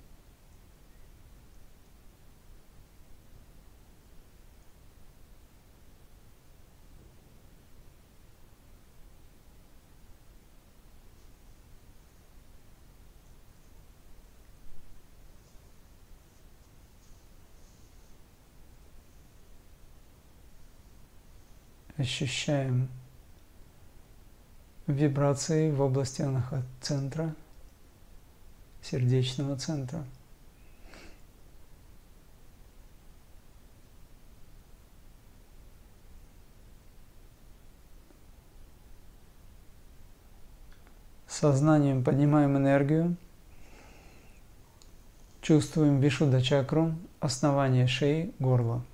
ощущаем 22.05 22.87
вибрации 24.85 25.71
в 25.71 25.81
области 25.81 26.21
анахат-центра, 26.21 27.33
сердечного 28.83 29.57
центра. 29.57 30.05
Сознанием 41.27 42.03
поднимаем 42.03 42.55
энергию, 42.55 43.17
чувствуем 45.41 45.99
вишуда 45.99 46.39
чакру, 46.41 46.93
основание 47.19 47.87
шеи, 47.87 48.31
горла. 48.37 48.85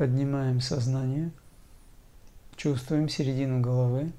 Поднимаем 0.00 0.62
сознание, 0.62 1.30
чувствуем 2.56 3.10
середину 3.10 3.60
головы, 3.60 4.14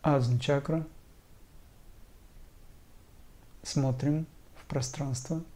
азн 0.00 0.38
чакра, 0.38 0.82
смотрим 3.62 4.26
в 4.54 4.64
пространство– 4.64 5.44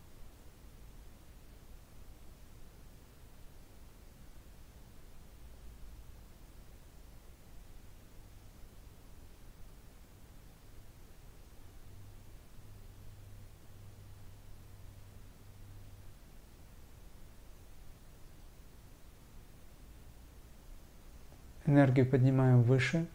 Энергию 21.70 22.04
поднимаем 22.04 22.62
выше. 22.64 23.06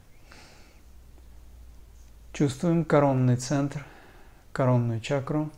Чувствуем 2.31 2.85
коронный 2.85 3.35
центр, 3.35 3.85
коронную 4.53 5.01
чакру, 5.01 5.51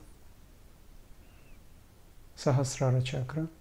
сахасрара 2.35 3.01
чакра– 3.01 3.47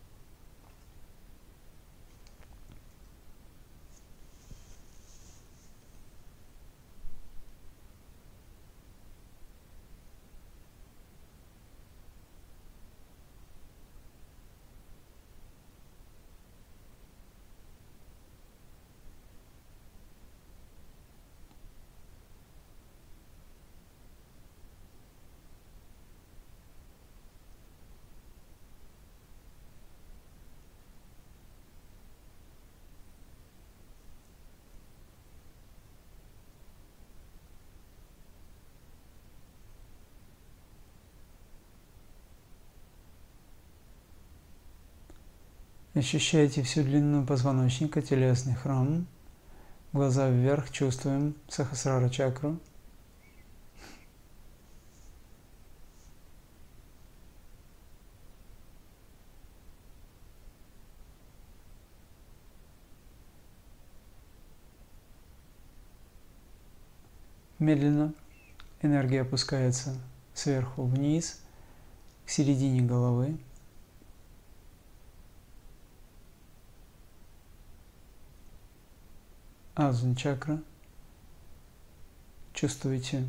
Ощущайте 45.96 46.62
всю 46.62 46.82
длину 46.82 47.24
позвоночника, 47.24 48.02
телесный 48.02 48.54
храм. 48.54 49.06
Глаза 49.94 50.28
вверх, 50.28 50.70
чувствуем 50.70 51.34
сахасрара 51.48 52.10
чакру. 52.10 52.60
Медленно 67.58 68.12
энергия 68.82 69.22
опускается 69.22 69.98
сверху 70.34 70.82
вниз, 70.82 71.40
к 72.26 72.28
середине 72.28 72.82
головы. 72.82 73.38
Азун 79.76 80.14
чакра. 80.14 80.62
Чувствуете 82.54 83.26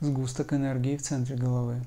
сгусток 0.00 0.54
энергии 0.54 0.96
в 0.96 1.02
центре 1.02 1.36
головы. 1.36 1.84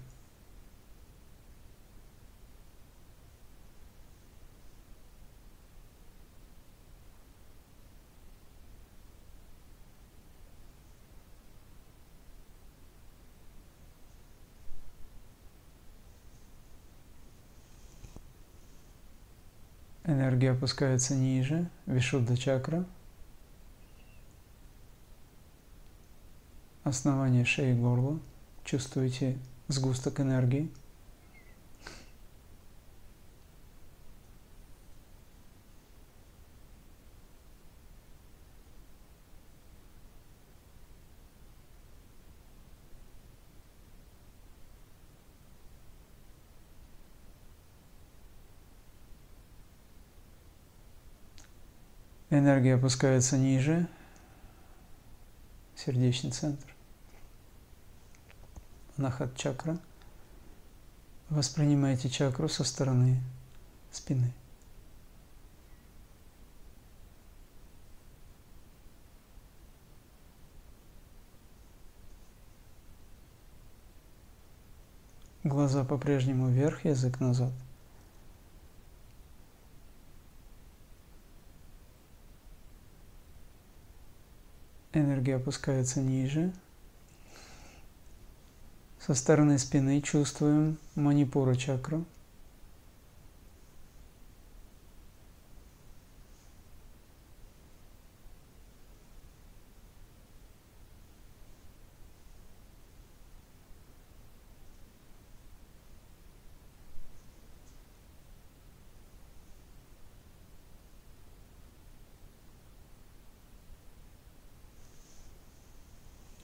Энергия 20.39 20.51
опускается 20.57 21.15
ниже, 21.15 21.69
Вишудда 21.85 22.37
чакра. 22.37 22.85
Основание 26.85 27.43
шеи 27.43 27.73
и 27.73 27.77
горла. 27.77 28.21
Чувствуете 28.63 29.37
сгусток 29.67 30.21
энергии. 30.21 30.71
Энергия 52.31 52.75
опускается 52.75 53.39
ниже, 53.39 53.87
сердечный 55.75 56.29
центр, 56.29 56.75
нахат 58.97 59.35
чакра. 59.35 59.79
Воспринимайте 61.29 62.07
чакру 62.09 62.47
со 62.47 62.63
стороны 62.63 63.19
спины. 63.91 64.31
Глаза 75.43 75.83
по-прежнему 75.83 76.49
вверх, 76.49 76.85
язык 76.85 77.19
назад– 77.19 77.51
Энергия 85.29 85.35
опускается 85.35 86.01
ниже. 86.01 86.51
Со 88.99 89.13
стороны 89.13 89.59
спины 89.59 90.01
чувствуем 90.01 90.77
манипура 90.95 91.55
чакру. 91.55 92.03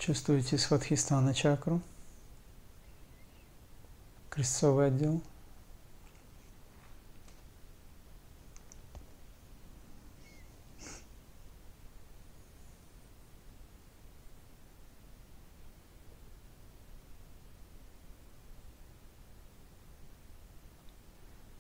Чувствуете 0.05 0.59
свадхистана 0.59 1.33
чакру, 1.33 1.81
крестцовый 4.29 4.89
отдел. 4.89 5.19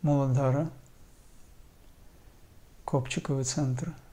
Муладхара, 0.03 0.69
копчиковый 2.85 3.43
центр– 3.43 3.95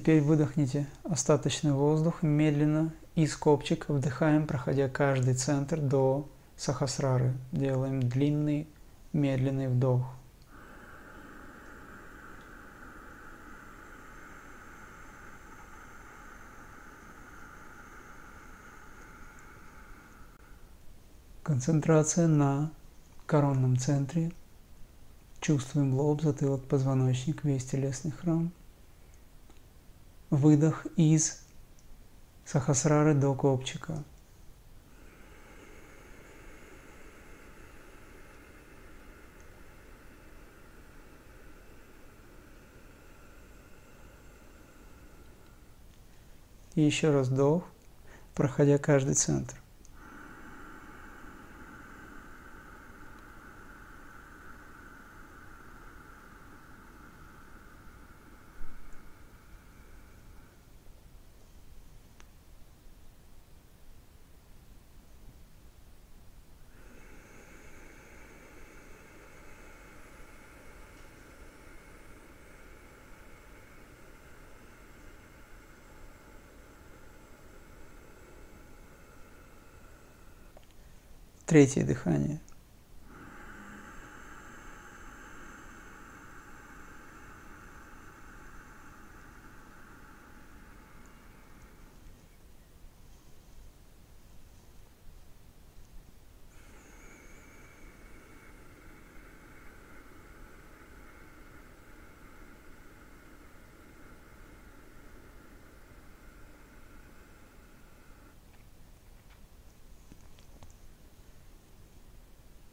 Теперь 0.00 0.22
выдохните 0.22 0.86
остаточный 1.04 1.72
воздух 1.72 2.22
медленно 2.22 2.90
из 3.16 3.36
копчика 3.36 3.92
вдыхаем, 3.92 4.46
проходя 4.46 4.88
каждый 4.88 5.34
центр 5.34 5.78
до 5.78 6.26
сахасрары. 6.56 7.34
Делаем 7.52 8.00
длинный, 8.00 8.66
медленный 9.12 9.68
вдох. 9.68 10.10
Концентрация 21.42 22.26
на 22.26 22.70
коронном 23.26 23.76
центре. 23.76 24.32
Чувствуем 25.42 25.92
лоб, 25.92 26.22
затылок, 26.22 26.64
позвоночник, 26.64 27.44
весь 27.44 27.66
телесный 27.66 28.12
храм 28.12 28.50
Выдох 30.30 30.86
из 30.96 31.42
сахасрары 32.44 33.14
до 33.14 33.34
копчика. 33.34 34.04
И 46.76 46.82
еще 46.82 47.10
раз 47.10 47.28
вдох, 47.28 47.64
проходя 48.34 48.78
каждый 48.78 49.14
центр. 49.14 49.59
Третье 81.50 81.82
дыхание. 81.82 82.38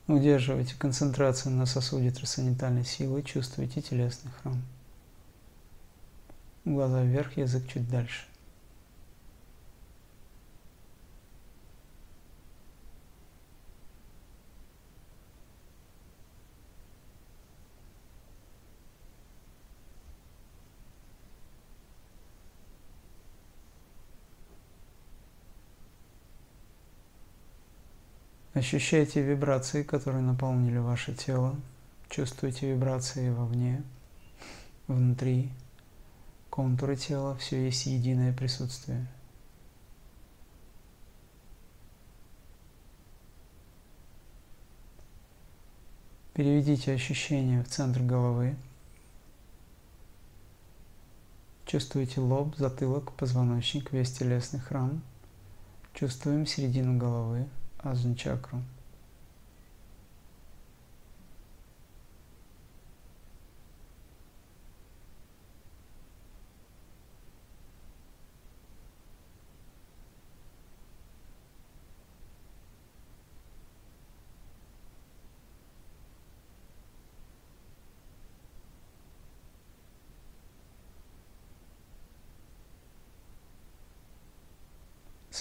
Удерживайте 0.07 0.73
концентрацию 0.79 1.53
на 1.53 1.65
сосуде 1.65 2.11
трансцендентальной 2.11 2.85
силы, 2.85 3.23
чувствуйте 3.23 3.81
телесный 3.81 4.31
храм. 4.41 4.61
Глаза 6.63 7.03
вверх, 7.03 7.35
язык 7.35 7.67
чуть 7.67 7.89
дальше. 7.89 8.23
Ощущайте 28.57 29.21
вибрации, 29.21 29.83
которые 29.83 30.23
наполнили 30.23 30.79
ваше 30.79 31.13
тело. 31.13 31.55
Чувствуйте 32.09 32.73
вибрации 32.73 33.29
вовне, 33.29 33.83
внутри. 34.87 35.51
Контуры 36.49 36.95
тела, 36.95 37.37
все 37.37 37.65
есть 37.65 37.85
единое 37.85 38.33
присутствие. 38.33 39.05
Переведите 46.33 46.93
ощущения 46.93 47.63
в 47.63 47.67
центр 47.67 48.01
головы. 48.01 48.55
Чувствуете 51.67 52.21
лоб, 52.21 52.55
затылок, 52.55 53.11
позвоночник, 53.11 53.93
весь 53.93 54.13
телесный 54.13 54.61
храм. 54.61 55.03
Чувствуем 55.93 56.47
середину 56.47 56.97
головы, 56.97 57.47
Ajna 57.83 58.15
чакру. 58.15 58.61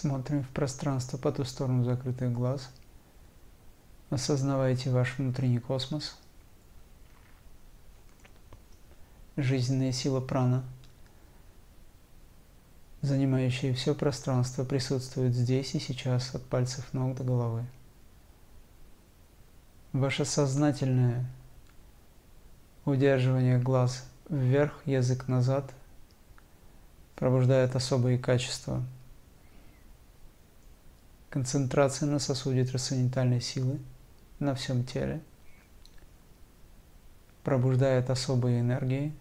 Смотрим 0.07 0.45
в 0.45 0.49
пространство 0.51 1.19
по 1.19 1.33
ту 1.33 1.43
сторону 1.43 1.83
закрытых 1.83 2.33
глаз. 2.33 2.71
Осознавайте 4.09 4.89
ваш 4.91 5.19
внутренний 5.19 5.59
космос. 5.59 6.17
Жизненная 9.37 9.91
сила 9.91 10.21
прана, 10.21 10.63
занимающая 13.03 13.75
все 13.75 13.97
пространство, 13.97 14.63
присутствует 14.63 15.35
здесь 15.35 15.75
и 15.75 15.81
сейчас, 15.81 16.33
от 16.37 16.45
пальцев 16.45 16.87
ног 16.93 17.17
до 17.17 17.25
головы. 17.25 17.67
Ваше 19.93 20.25
сознательное 20.25 21.29
удерживание 22.85 23.59
глаз 23.59 24.09
вверх, 24.29 24.87
язык 24.87 25.27
назад 25.27 25.69
пробуждает 27.17 27.75
особые 27.75 28.21
качества– 28.21 28.85
концентрация 31.37 32.09
на 32.09 32.19
сосуде 32.19 32.65
трансцендентальной 32.65 33.43
силы 33.43 33.79
на 34.39 34.55
всем 34.55 34.85
теле 34.85 35.21
пробуждает 37.43 38.09
особые 38.09 38.61
энергии, 38.61 39.15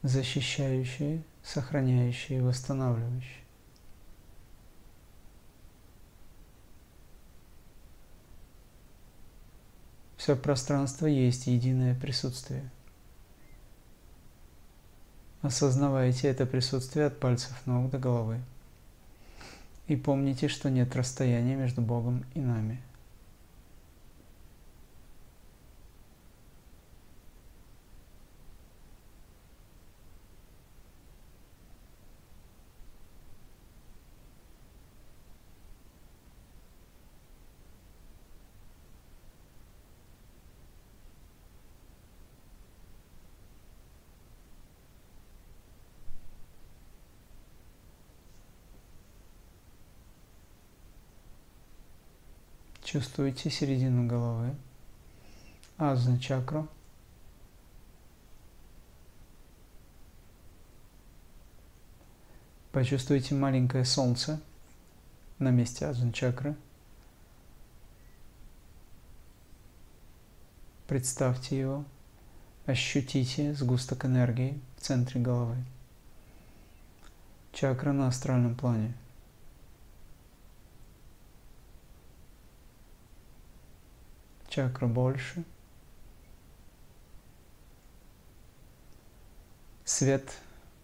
защищающие, 0.00 1.22
сохраняющие, 1.42 2.42
восстанавливающие. 2.42 3.44
Все 10.16 10.36
пространство 10.36 11.04
есть 11.04 11.48
единое 11.48 11.94
присутствие. 11.94 12.70
Осознавайте 15.42 16.28
это 16.28 16.46
присутствие 16.46 17.04
от 17.04 17.20
пальцев 17.20 17.52
ног 17.66 17.90
до 17.90 17.98
головы. 17.98 18.40
И 19.90 19.96
помните, 19.96 20.46
что 20.46 20.70
нет 20.70 20.94
расстояния 20.94 21.56
между 21.56 21.82
Богом 21.82 22.24
и 22.34 22.38
нами– 22.38 22.80
Чувствуете 53.00 53.48
середину 53.48 54.06
головы, 54.06 54.54
азна 55.78 56.18
чакру. 56.18 56.68
Почувствуйте 62.72 63.34
маленькое 63.34 63.86
солнце 63.86 64.38
на 65.38 65.50
месте 65.50 65.86
азна 65.86 66.12
чакры. 66.12 66.54
Представьте 70.86 71.58
его, 71.58 71.86
ощутите 72.66 73.54
сгусток 73.54 74.04
энергии 74.04 74.60
в 74.76 74.82
центре 74.82 75.22
головы. 75.22 75.56
Чакра 77.54 77.92
на 77.92 78.08
астральном 78.08 78.54
плане– 78.54 78.92
чакра 84.50 84.86
больше. 84.86 85.44
Свет, 89.84 90.30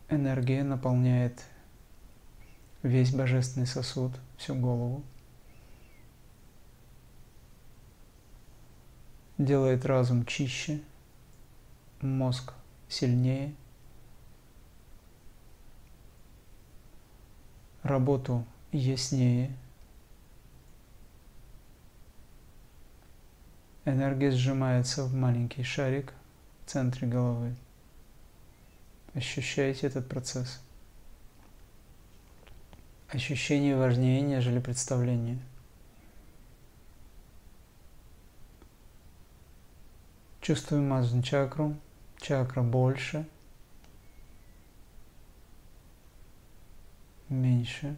энергия 0.09 0.65
наполняет 0.65 1.45
весь 2.83 3.15
божественный 3.15 3.67
сосуд, 3.67 4.13
всю 4.39 4.55
голову. 4.55 5.05
Делает 9.37 9.85
разум 9.85 10.25
чище, 10.25 10.81
мозг 12.01 12.55
сильнее. 12.89 13.55
работу 17.87 18.45
яснее. 18.73 19.51
Энергия 23.87 24.33
сжимается 24.33 25.05
в 25.05 25.15
маленький 25.15 25.63
шарик 25.63 26.13
в 26.65 26.71
центре 26.71 27.07
головы. 27.07 27.55
Ощущаете 29.15 29.87
этот 29.87 30.09
процесс? 30.09 30.61
Ощущение 33.09 33.77
важнее, 33.77 34.23
нежели 34.23 34.59
представление. 34.59 35.39
Чувствуем 40.41 40.89
мазну 40.89 41.23
чакру, 41.23 41.77
чакра 42.19 42.63
больше, 42.63 43.25
меньше. 47.29 47.97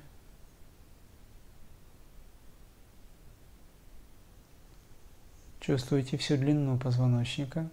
Чувствуете 5.68 6.16
всю 6.16 6.38
длину 6.38 6.78
позвоночника, 6.78 7.68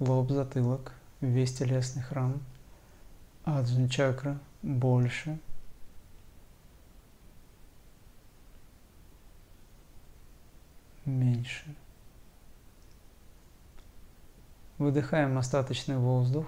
лоб, 0.00 0.30
затылок, 0.30 0.92
весь 1.22 1.54
телесный 1.54 2.02
храм, 2.02 2.42
аджна 3.46 3.88
чакра 3.88 4.38
больше. 4.60 5.38
Меньше. 11.06 11.74
Выдыхаем 14.76 15.38
остаточный 15.38 15.96
воздух. 15.96 16.46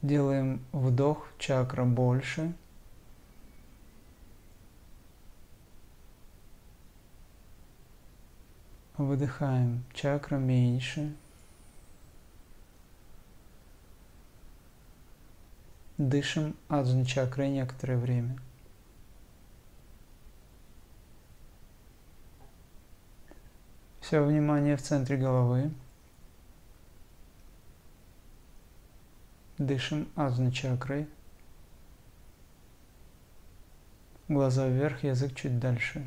Делаем 0.00 0.64
вдох, 0.70 1.26
чакра 1.38 1.84
больше. 1.84 2.54
Выдыхаем, 8.98 9.84
чакра 9.94 10.38
меньше. 10.38 11.14
Дышим 15.98 16.56
аджна 16.68 17.06
чакрой 17.06 17.48
некоторое 17.48 17.96
время. 17.96 18.40
Все 24.00 24.20
внимание 24.20 24.76
в 24.76 24.82
центре 24.82 25.16
головы. 25.16 25.70
Дышим 29.58 30.08
азна 30.16 30.50
чакрой. 30.50 31.08
Глаза 34.26 34.66
вверх, 34.66 35.04
язык 35.04 35.36
чуть 35.36 35.60
дальше. 35.60 36.04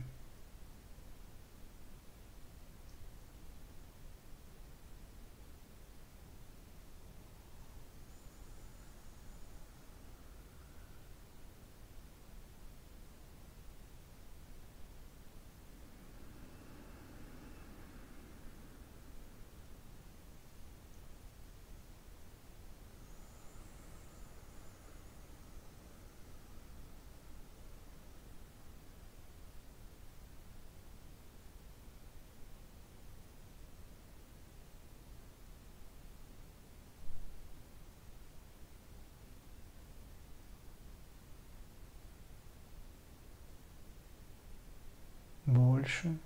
больше, 45.51 46.17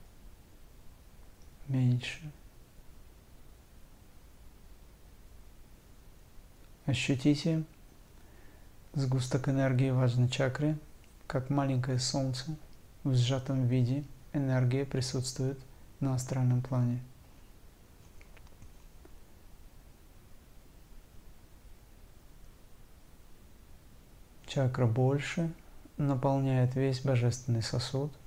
меньше. 1.67 2.31
Ощутите 6.85 7.63
сгусток 8.93 9.49
энергии 9.49 9.89
важной 9.89 10.29
чакры, 10.29 10.77
как 11.27 11.49
маленькое 11.49 11.99
солнце 11.99 12.55
в 13.03 13.15
сжатом 13.15 13.67
виде 13.67 14.03
энергия 14.33 14.85
присутствует 14.85 15.59
на 15.99 16.15
астральном 16.15 16.61
плане. 16.61 16.99
Чакра 24.45 24.85
больше 24.85 25.51
наполняет 25.97 26.75
весь 26.75 27.01
божественный 27.01 27.63
сосуд– 27.63 28.13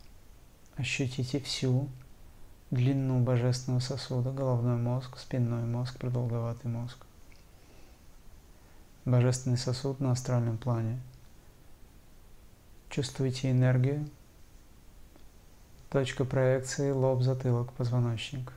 Ощутите 0.78 1.40
всю 1.40 1.88
длину 2.70 3.20
божественного 3.20 3.80
сосуда, 3.80 4.30
головной 4.30 4.76
мозг, 4.76 5.18
спинной 5.18 5.64
мозг, 5.64 5.98
продолговатый 5.98 6.70
мозг. 6.70 6.98
Божественный 9.04 9.56
сосуд 9.56 10.00
на 10.00 10.12
астральном 10.12 10.58
плане. 10.58 11.00
Чувствуете 12.90 13.50
энергию. 13.50 14.08
Точка 15.90 16.24
проекции 16.24 16.90
лоб, 16.90 17.22
затылок, 17.22 17.72
позвоночник. 17.72 18.52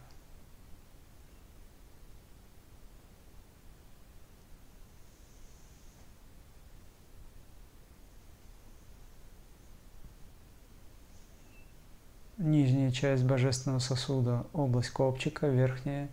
Нижняя 12.42 12.92
часть 12.92 13.24
божественного 13.24 13.80
сосуда, 13.80 14.46
область 14.52 14.90
копчика, 14.90 15.48
верхняя 15.48 16.10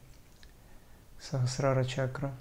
сахасрара 1.20 1.84
чакра, 1.84 2.34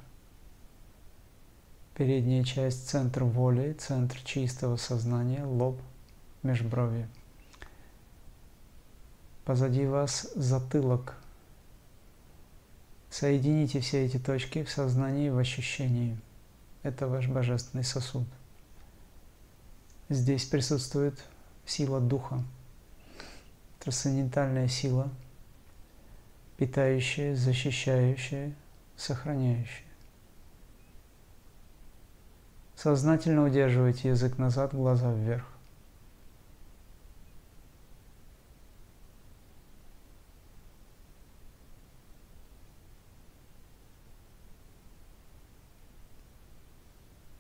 передняя 1.96 2.44
часть 2.44 2.90
центр 2.90 3.24
воли, 3.24 3.74
центр 3.74 4.20
чистого 4.24 4.76
сознания, 4.76 5.44
лоб, 5.44 5.82
межброви. 6.44 7.08
Позади 9.46 9.86
вас 9.86 10.30
затылок. 10.36 11.16
Соедините 13.10 13.80
все 13.80 14.06
эти 14.06 14.20
точки 14.20 14.64
в 14.64 14.70
сознании, 14.70 15.30
в 15.30 15.38
ощущении. 15.38 16.20
Это 16.84 17.08
ваш 17.08 17.28
божественный 17.28 17.86
сосуд. 17.86 18.28
Здесь 20.10 20.46
присутствует 20.46 21.18
сила 21.66 22.02
духа– 22.02 22.44
трансцендентальная 23.88 24.68
сила, 24.68 25.10
питающая, 26.58 27.34
защищающая, 27.36 28.54
сохраняющая. 28.98 29.86
Сознательно 32.76 33.46
удерживайте 33.46 34.10
язык 34.10 34.38
назад, 34.38 34.76
глаза 34.76 35.14
вверх. 35.14 35.46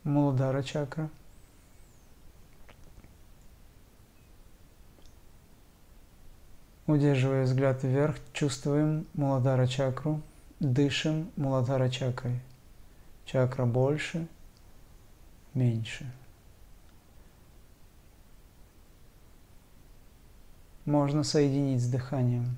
Муладара 0.06 0.64
чакра– 0.64 1.10
Удерживая 6.88 7.44
взгляд 7.44 7.84
вверх, 7.84 8.16
чувствуем 8.32 9.08
Муладара 9.14 9.68
чакру, 9.68 10.22
дышим 10.62 11.30
Муладара 11.36 11.90
чакрой. 11.90 12.40
Чакра 13.26 13.66
больше, 13.66 14.26
меньше. 15.54 16.10
Можно 20.86 21.26
соединить 21.26 21.84
с 21.84 21.90
дыханием. 21.90 22.56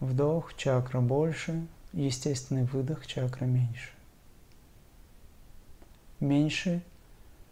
Вдох, 0.00 0.56
чакра 0.56 1.00
больше, 1.00 1.68
естественный 1.92 2.64
выдох, 2.64 3.06
чакра 3.06 3.44
меньше. 3.44 3.90
Меньше 6.18 6.82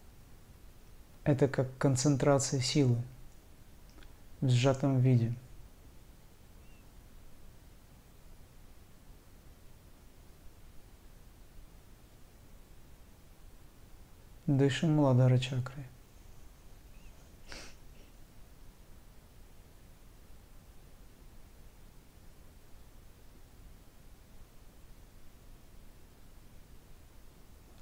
–это 1.23 1.47
как 1.47 1.69
концентрация 1.79 2.61
силы– 2.61 2.97
в 4.43 4.51
сжатом 4.51 4.99
виде. 4.99 5.33
Дышим 14.47 14.97
Муладхара 14.97 15.39
чакрой. 15.39 15.87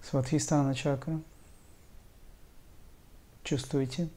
Сватхистана 0.03 0.75
чакра. 0.75 1.21
Чувствуете? 3.45 4.11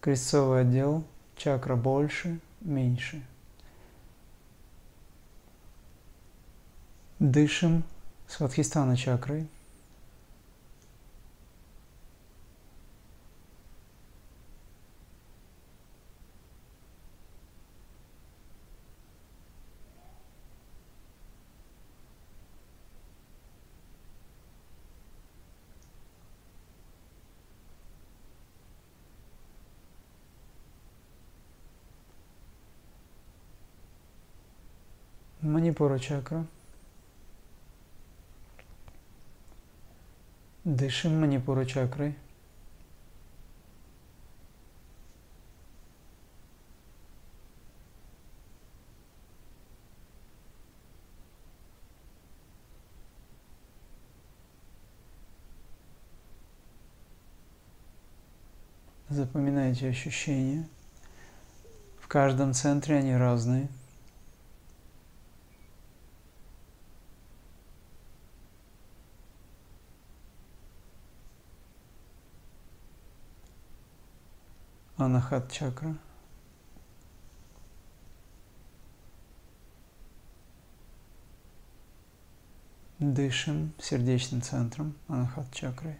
Крестцовый 0.00 0.62
отдел, 0.62 1.04
чакра 1.36 1.76
больше, 1.76 2.40
меньше. 2.60 3.22
Дышим 7.18 7.84
Сватхистана 8.28 8.96
чакрой. 8.96 9.48
Манипура 35.54 36.00
чакра. 36.00 36.44
Дышим 40.64 41.20
манипура 41.20 41.64
чакрой. 41.64 42.16
Запоминайте 59.08 59.88
ощущения. 59.88 60.68
В 62.00 62.08
каждом 62.08 62.54
центре 62.54 62.96
они 62.96 63.14
разные. 63.14 63.68
Анахат 75.04 75.52
чакра. 75.52 75.94
Дышим 82.98 83.74
сердечным 83.78 84.40
центром 84.40 84.94
Анахат 85.08 85.52
чакрой. 85.52 85.98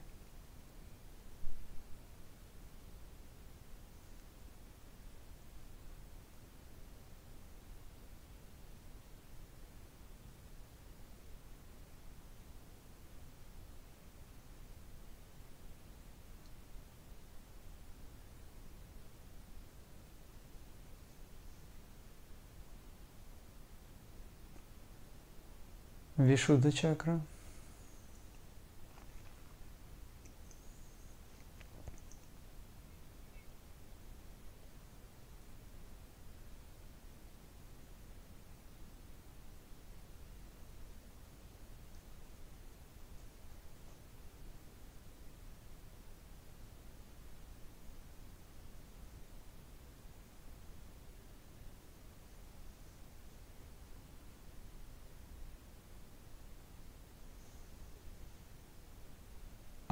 Вишудха 26.16 26.70
чакра. 26.72 27.20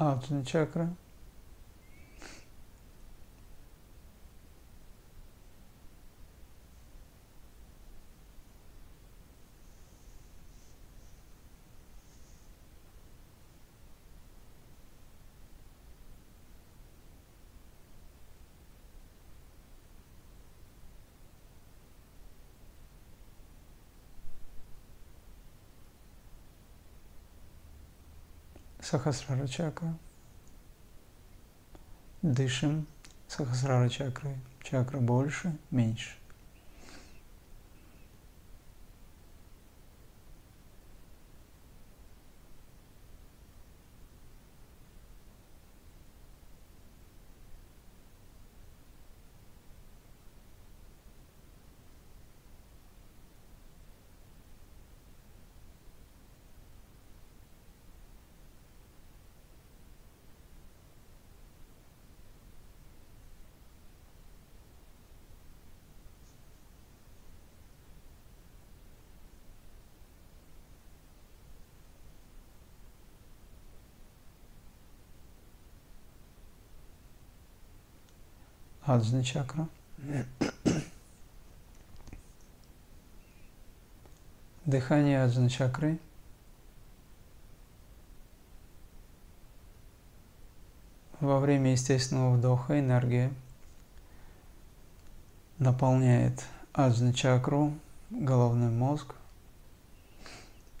Аджна 0.03 0.43
чакра. 0.43 0.89
Сахасрара 28.93 29.47
чакра. 29.47 29.97
Дышим 32.21 32.85
Сахасрара 33.27 33.89
чакрой. 33.89 34.35
Чакра 34.61 34.99
больше, 34.99 35.57
меньше. 35.71 36.11
Аджна 78.85 79.23
чакра. 79.23 79.69
Дыхание 84.65 85.23
аджна 85.23 85.49
чакры. 85.49 85.99
Во 91.21 91.39
время 91.39 91.71
естественного 91.71 92.35
вдоха 92.35 92.77
энергия 92.77 93.31
наполняет 95.59 96.43
аджна 96.73 97.13
чакру, 97.13 97.73
головной 98.09 98.69
мозг, 98.69 99.15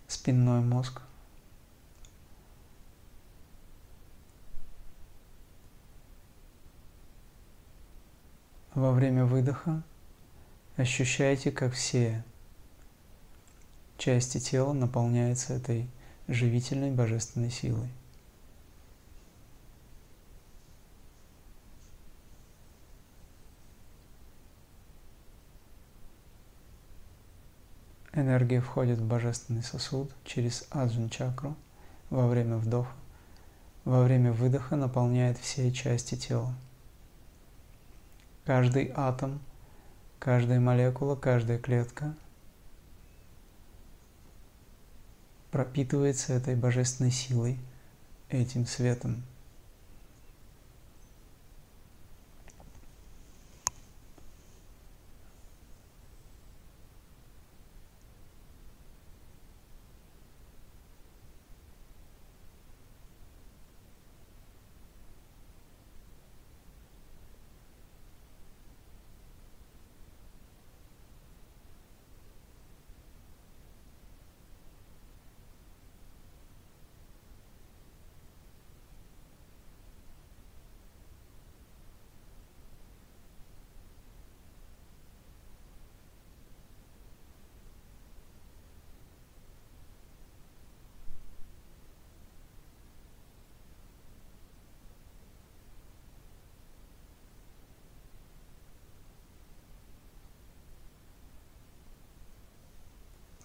спинной 0.09 0.59
мозг– 0.59 1.01
Во 8.75 8.91
время 8.91 9.25
выдоха 9.25 9.83
ощущайте, 10.77 11.51
как 11.51 11.73
все 11.73 12.23
части 13.99 14.39
тела 14.39 14.73
наполняются 14.73 15.53
этой 15.53 15.87
живительной 16.27 16.89
божественной 16.89 17.51
силой. 17.51 17.89
Энергия 28.11 28.59
входит 28.59 28.97
в 28.97 29.07
божественный 29.07 29.63
сосуд 29.63 30.11
через 30.25 30.65
аджан 30.71 31.09
чакру 31.09 31.55
во 32.09 32.27
время 32.27 32.57
вдоха, 32.57 32.93
во 33.85 34.03
время 34.03 34.31
выдоха 34.31 34.75
наполняет 34.75 35.37
все 35.37 35.71
части 35.71 36.15
тела. 36.15 36.55
Каждый 38.45 38.91
атом, 38.95 39.41
каждая 40.19 40.59
молекула, 40.59 41.15
каждая 41.15 41.57
клетка 41.59 42.15
пропитывается 45.51 46.33
этой 46.33 46.55
божественной 46.55 47.11
силой, 47.11 47.59
этим 48.29 48.65
светом– 48.65 49.23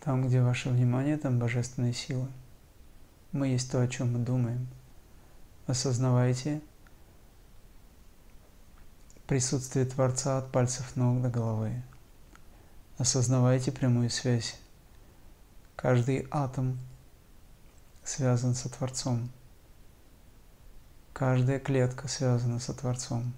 Там, 0.09 0.27
где 0.27 0.41
ваше 0.41 0.71
внимание, 0.71 1.19
там 1.19 1.39
божественная 1.39 1.93
сила. 1.93 2.27
Мы 3.31 3.49
есть 3.49 3.71
то, 3.71 3.79
о 3.79 3.89
чем 3.89 4.15
мы 4.15 4.21
думаем. 4.21 4.67
Осознавайте 5.67 6.63
присутствие 9.27 9.85
Творца 9.85 10.39
от 10.39 10.51
пальцев 10.51 10.97
ног 10.97 11.21
до 11.21 11.29
головы. 11.29 11.83
Осознавайте 12.97 13.71
прямую 13.71 14.09
связь. 14.09 14.59
Каждый 15.77 16.27
атом 16.31 16.79
связан 18.03 18.55
со 18.55 18.71
Творцом. 18.71 19.29
Каждая 21.13 21.59
клетка 21.59 22.09
связана 22.09 22.61
со 22.61 22.73
Творцом. 22.73 23.35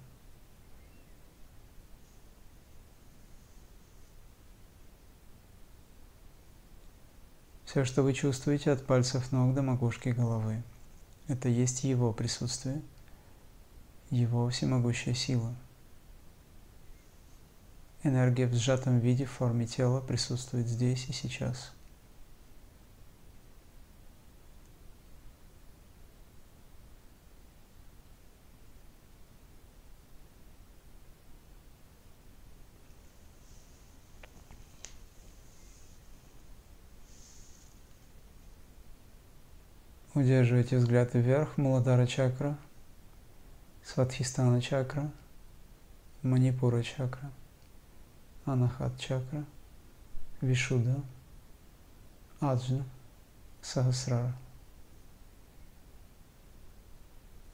Все, 7.71 7.85
что 7.85 8.03
вы 8.03 8.11
чувствуете 8.11 8.71
от 8.71 8.85
пальцев 8.85 9.31
ног 9.31 9.53
до 9.53 9.61
макушки 9.61 10.09
головы, 10.09 10.61
это 11.29 11.47
есть 11.47 11.85
Его 11.85 12.11
присутствие, 12.11 12.81
Его 14.09 14.49
всемогущая 14.49 15.13
сила. 15.13 15.55
Энергия 18.03 18.47
в 18.47 18.53
сжатом 18.55 18.99
виде 18.99 19.23
в 19.23 19.31
форме 19.31 19.65
тела 19.67 20.01
присутствует 20.01 20.67
здесь 20.67 21.05
и 21.07 21.13
сейчас– 21.13 21.71
Удерживайте 40.13 40.77
взгляд 40.77 41.13
вверх, 41.13 41.57
Муладара 41.57 42.05
чакра, 42.05 42.57
Сватхистана 43.81 44.61
чакра, 44.61 45.09
Манипура 46.21 46.83
чакра, 46.83 47.31
Анахат 48.43 48.99
чакра, 48.99 49.45
Вишуда, 50.41 51.01
Аджна, 52.41 52.83
Сахасрара. 53.61 54.35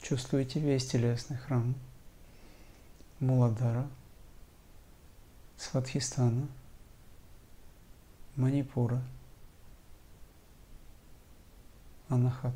Чувствуете 0.02 0.58
весь 0.58 0.88
телесный 0.88 1.36
храм 1.36 1.76
Муладара, 3.20 3.86
Сватхистана, 5.56 6.48
Манипура– 8.34 9.00
Анахат, 12.08 12.54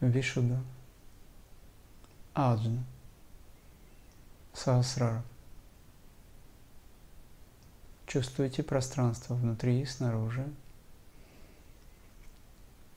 Вишуда, 0.00 0.62
Аджна, 2.34 2.84
Сахасрара. 4.52 5.24
Чувствуйте 8.06 8.62
пространство 8.62 9.34
внутри 9.34 9.80
и 9.80 9.86
снаружи, 9.86 10.46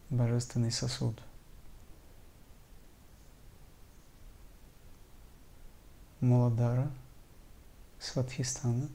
божественный 0.10 0.72
сосуд. 0.72 1.24
Муладара, 6.20 6.92
Сватхистана, 8.00 8.90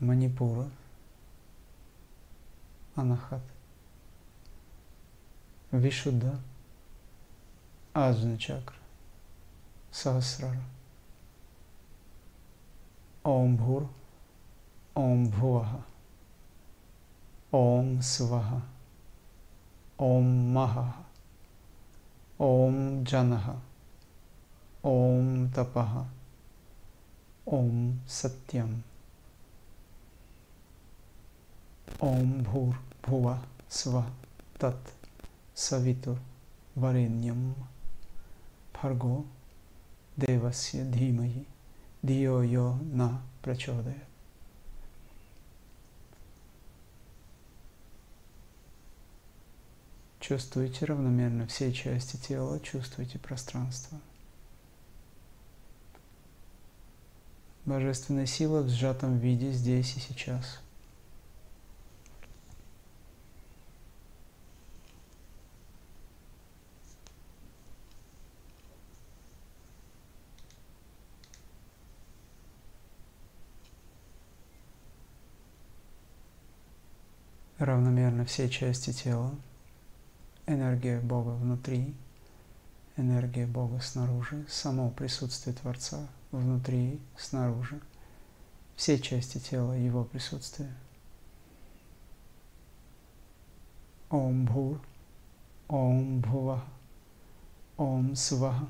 Манипура– 0.00 0.68
Анахат. 2.98 3.42
Вишуда. 5.70 6.40
Аджна 7.94 8.36
чакра. 8.36 8.74
Сахасрара. 9.92 10.64
Ом 13.22 13.56
Бхур. 13.56 13.88
Ом 14.96 15.30
Бхуваха. 15.30 15.82
Ом 17.52 18.02
Сваха. 18.02 18.62
Ом 19.96 20.52
Маха. 20.52 20.92
Ом 22.38 23.04
Джанаха. 23.04 23.60
Ом 24.82 25.52
Тапаха. 25.54 26.04
Ом 27.44 28.00
Сатьям. 28.08 28.82
Ом 32.00 32.42
Бхур 32.42 32.87
Бхува 33.08 33.42
Сва 33.70 34.04
Тат 34.58 34.76
Савиту 35.54 36.18
Вареньям 36.74 37.54
Парго 38.74 39.24
Девасья 40.18 40.84
Дхимахи 40.84 41.46
Дио 42.02 42.42
Йо 42.42 42.74
На 42.92 43.22
Прачодая. 43.40 44.04
Чувствуйте 50.20 50.84
равномерно 50.84 51.46
все 51.46 51.72
части 51.72 52.18
тела, 52.18 52.60
чувствуйте 52.60 53.18
пространство. 53.18 53.98
Божественная 57.64 58.26
сила 58.26 58.60
в 58.60 58.68
сжатом 58.68 59.16
виде 59.16 59.50
здесь 59.52 59.96
и 59.96 60.00
сейчас– 60.00 60.60
равномерно 77.58 78.24
все 78.24 78.48
части 78.48 78.92
тела, 78.92 79.34
энергия 80.46 81.00
Бога 81.00 81.30
внутри, 81.30 81.94
энергия 82.96 83.46
Бога 83.46 83.80
снаружи, 83.80 84.44
само 84.48 84.90
присутствие 84.90 85.54
Творца 85.54 86.06
внутри, 86.30 87.00
снаружи, 87.16 87.80
все 88.76 88.98
части 88.98 89.38
тела 89.38 89.72
Его 89.72 90.04
присутствия. 90.04 90.72
Ом 94.10 94.46
Бхур, 94.46 94.80
Ом 95.68 96.20
Бхува, 96.20 96.64
Ом 97.76 98.14
Сваха, 98.16 98.66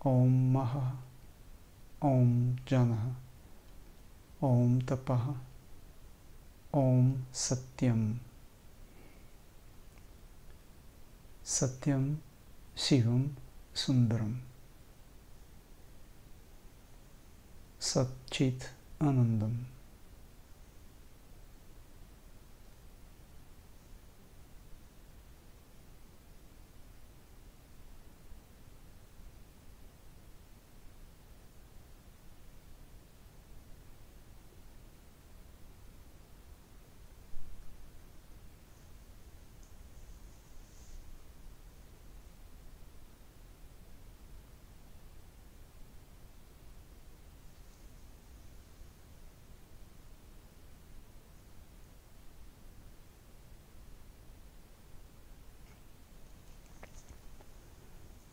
Ом 0.00 0.52
Маха, 0.52 0.96
Ом 2.00 2.56
Джанаха, 2.66 3.14
Ом 4.40 4.80
Тапаха, 4.80 5.36
ओम 6.76 7.24
सत्यम। 7.34 8.18
सत्यम 11.44 12.16
शिवम 12.76 13.24
सुंदरम। 13.74 14.40
सचित 17.80 18.60
आनंदम। 19.02 19.75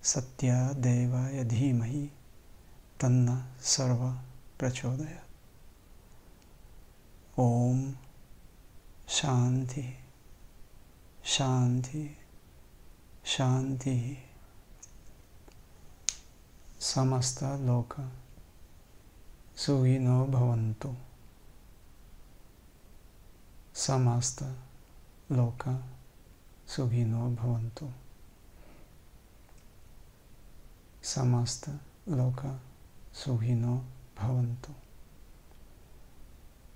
सत्यादेवाय 0.04 1.44
धीमहि। 1.44 2.10
तन्न 3.02 3.54
सर्व 3.62 4.12
प्रचोदय। 4.60 5.22
ओम 7.38 7.96
शांति 9.10 9.98
शांति 11.24 12.18
शांति। 13.26 14.18
समस्त 16.80 17.44
लोक 17.44 18.12
सुखिनो 19.58 20.26
भवन्तु। 20.26 20.96
समस्त 23.76 24.44
लोक 25.32 25.84
सुखिनो 26.68 27.30
भवन्तु। 27.36 27.92
समस्त 31.04 31.70
लोक 32.10 32.62
Sugino 33.14 33.84
Bhavantu. 34.16 34.74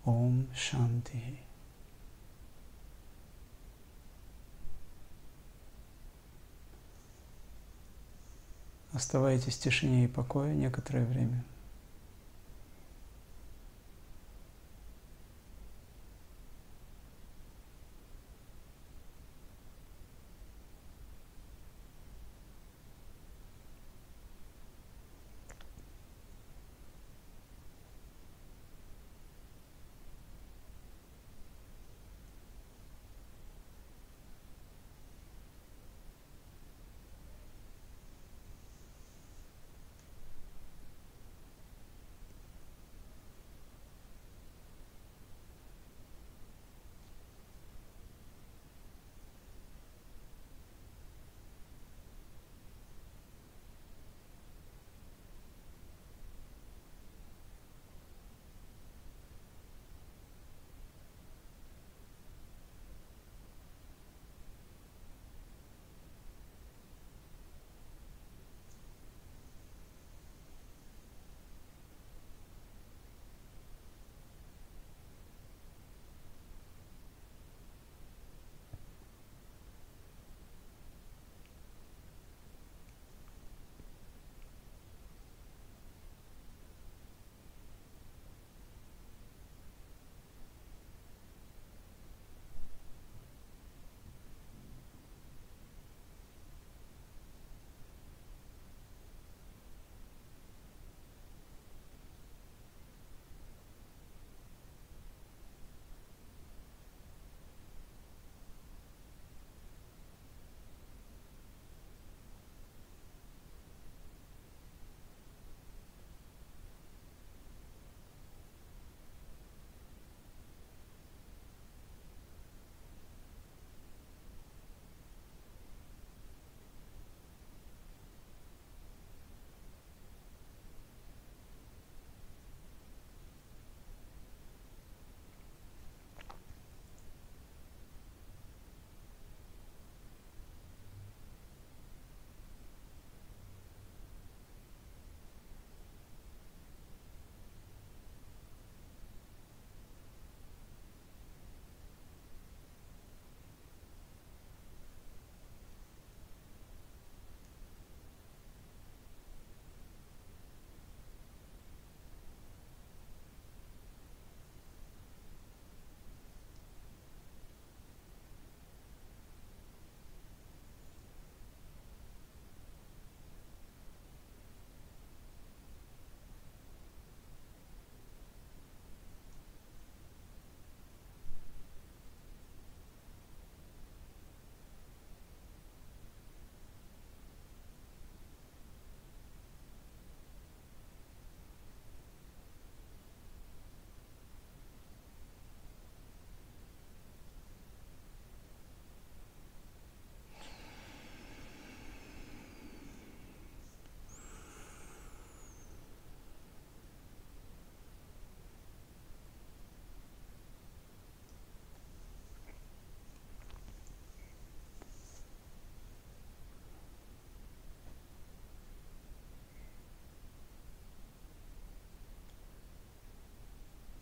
Om 0.06 0.48
Shanti. 0.54 1.40
Оставайтесь 8.94 9.56
в 9.56 9.60
тишине 9.60 10.06
и 10.06 10.08
покое 10.08 10.56
некоторое 10.56 11.06
время. 11.06 11.44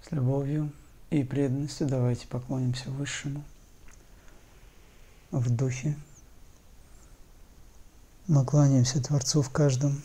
С 0.07 0.11
любовью 0.11 0.71
и 1.09 1.23
преданностью 1.23 1.87
давайте 1.87 2.27
поклонимся 2.27 2.91
Высшему 2.91 3.43
в 5.31 5.49
духе. 5.49 5.97
Мы 8.27 8.45
кланяемся 8.45 9.01
Творцу 9.01 9.41
в 9.41 9.49
каждом, 9.49 10.03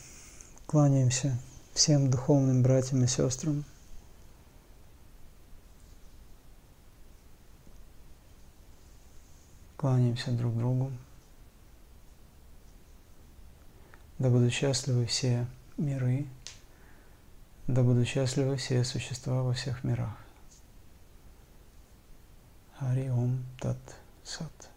кланяемся 0.66 1.38
всем 1.74 2.08
духовным 2.08 2.62
братьям 2.62 3.04
и 3.04 3.06
сестрам. 3.06 3.62
Кланяемся 9.76 10.30
друг 10.30 10.56
другу. 10.56 10.90
Да 14.18 14.30
будут 14.30 14.50
счастливы 14.50 15.04
все 15.04 15.46
миры, 15.76 16.26
да 17.66 17.82
будут 17.82 18.06
счастливы 18.06 18.56
все 18.56 18.84
существа 18.84 19.42
во 19.42 19.52
всех 19.52 19.84
мирах. 19.84 20.16
Хари 22.78 23.10
Тат 23.60 23.78
Сат. 24.24 24.69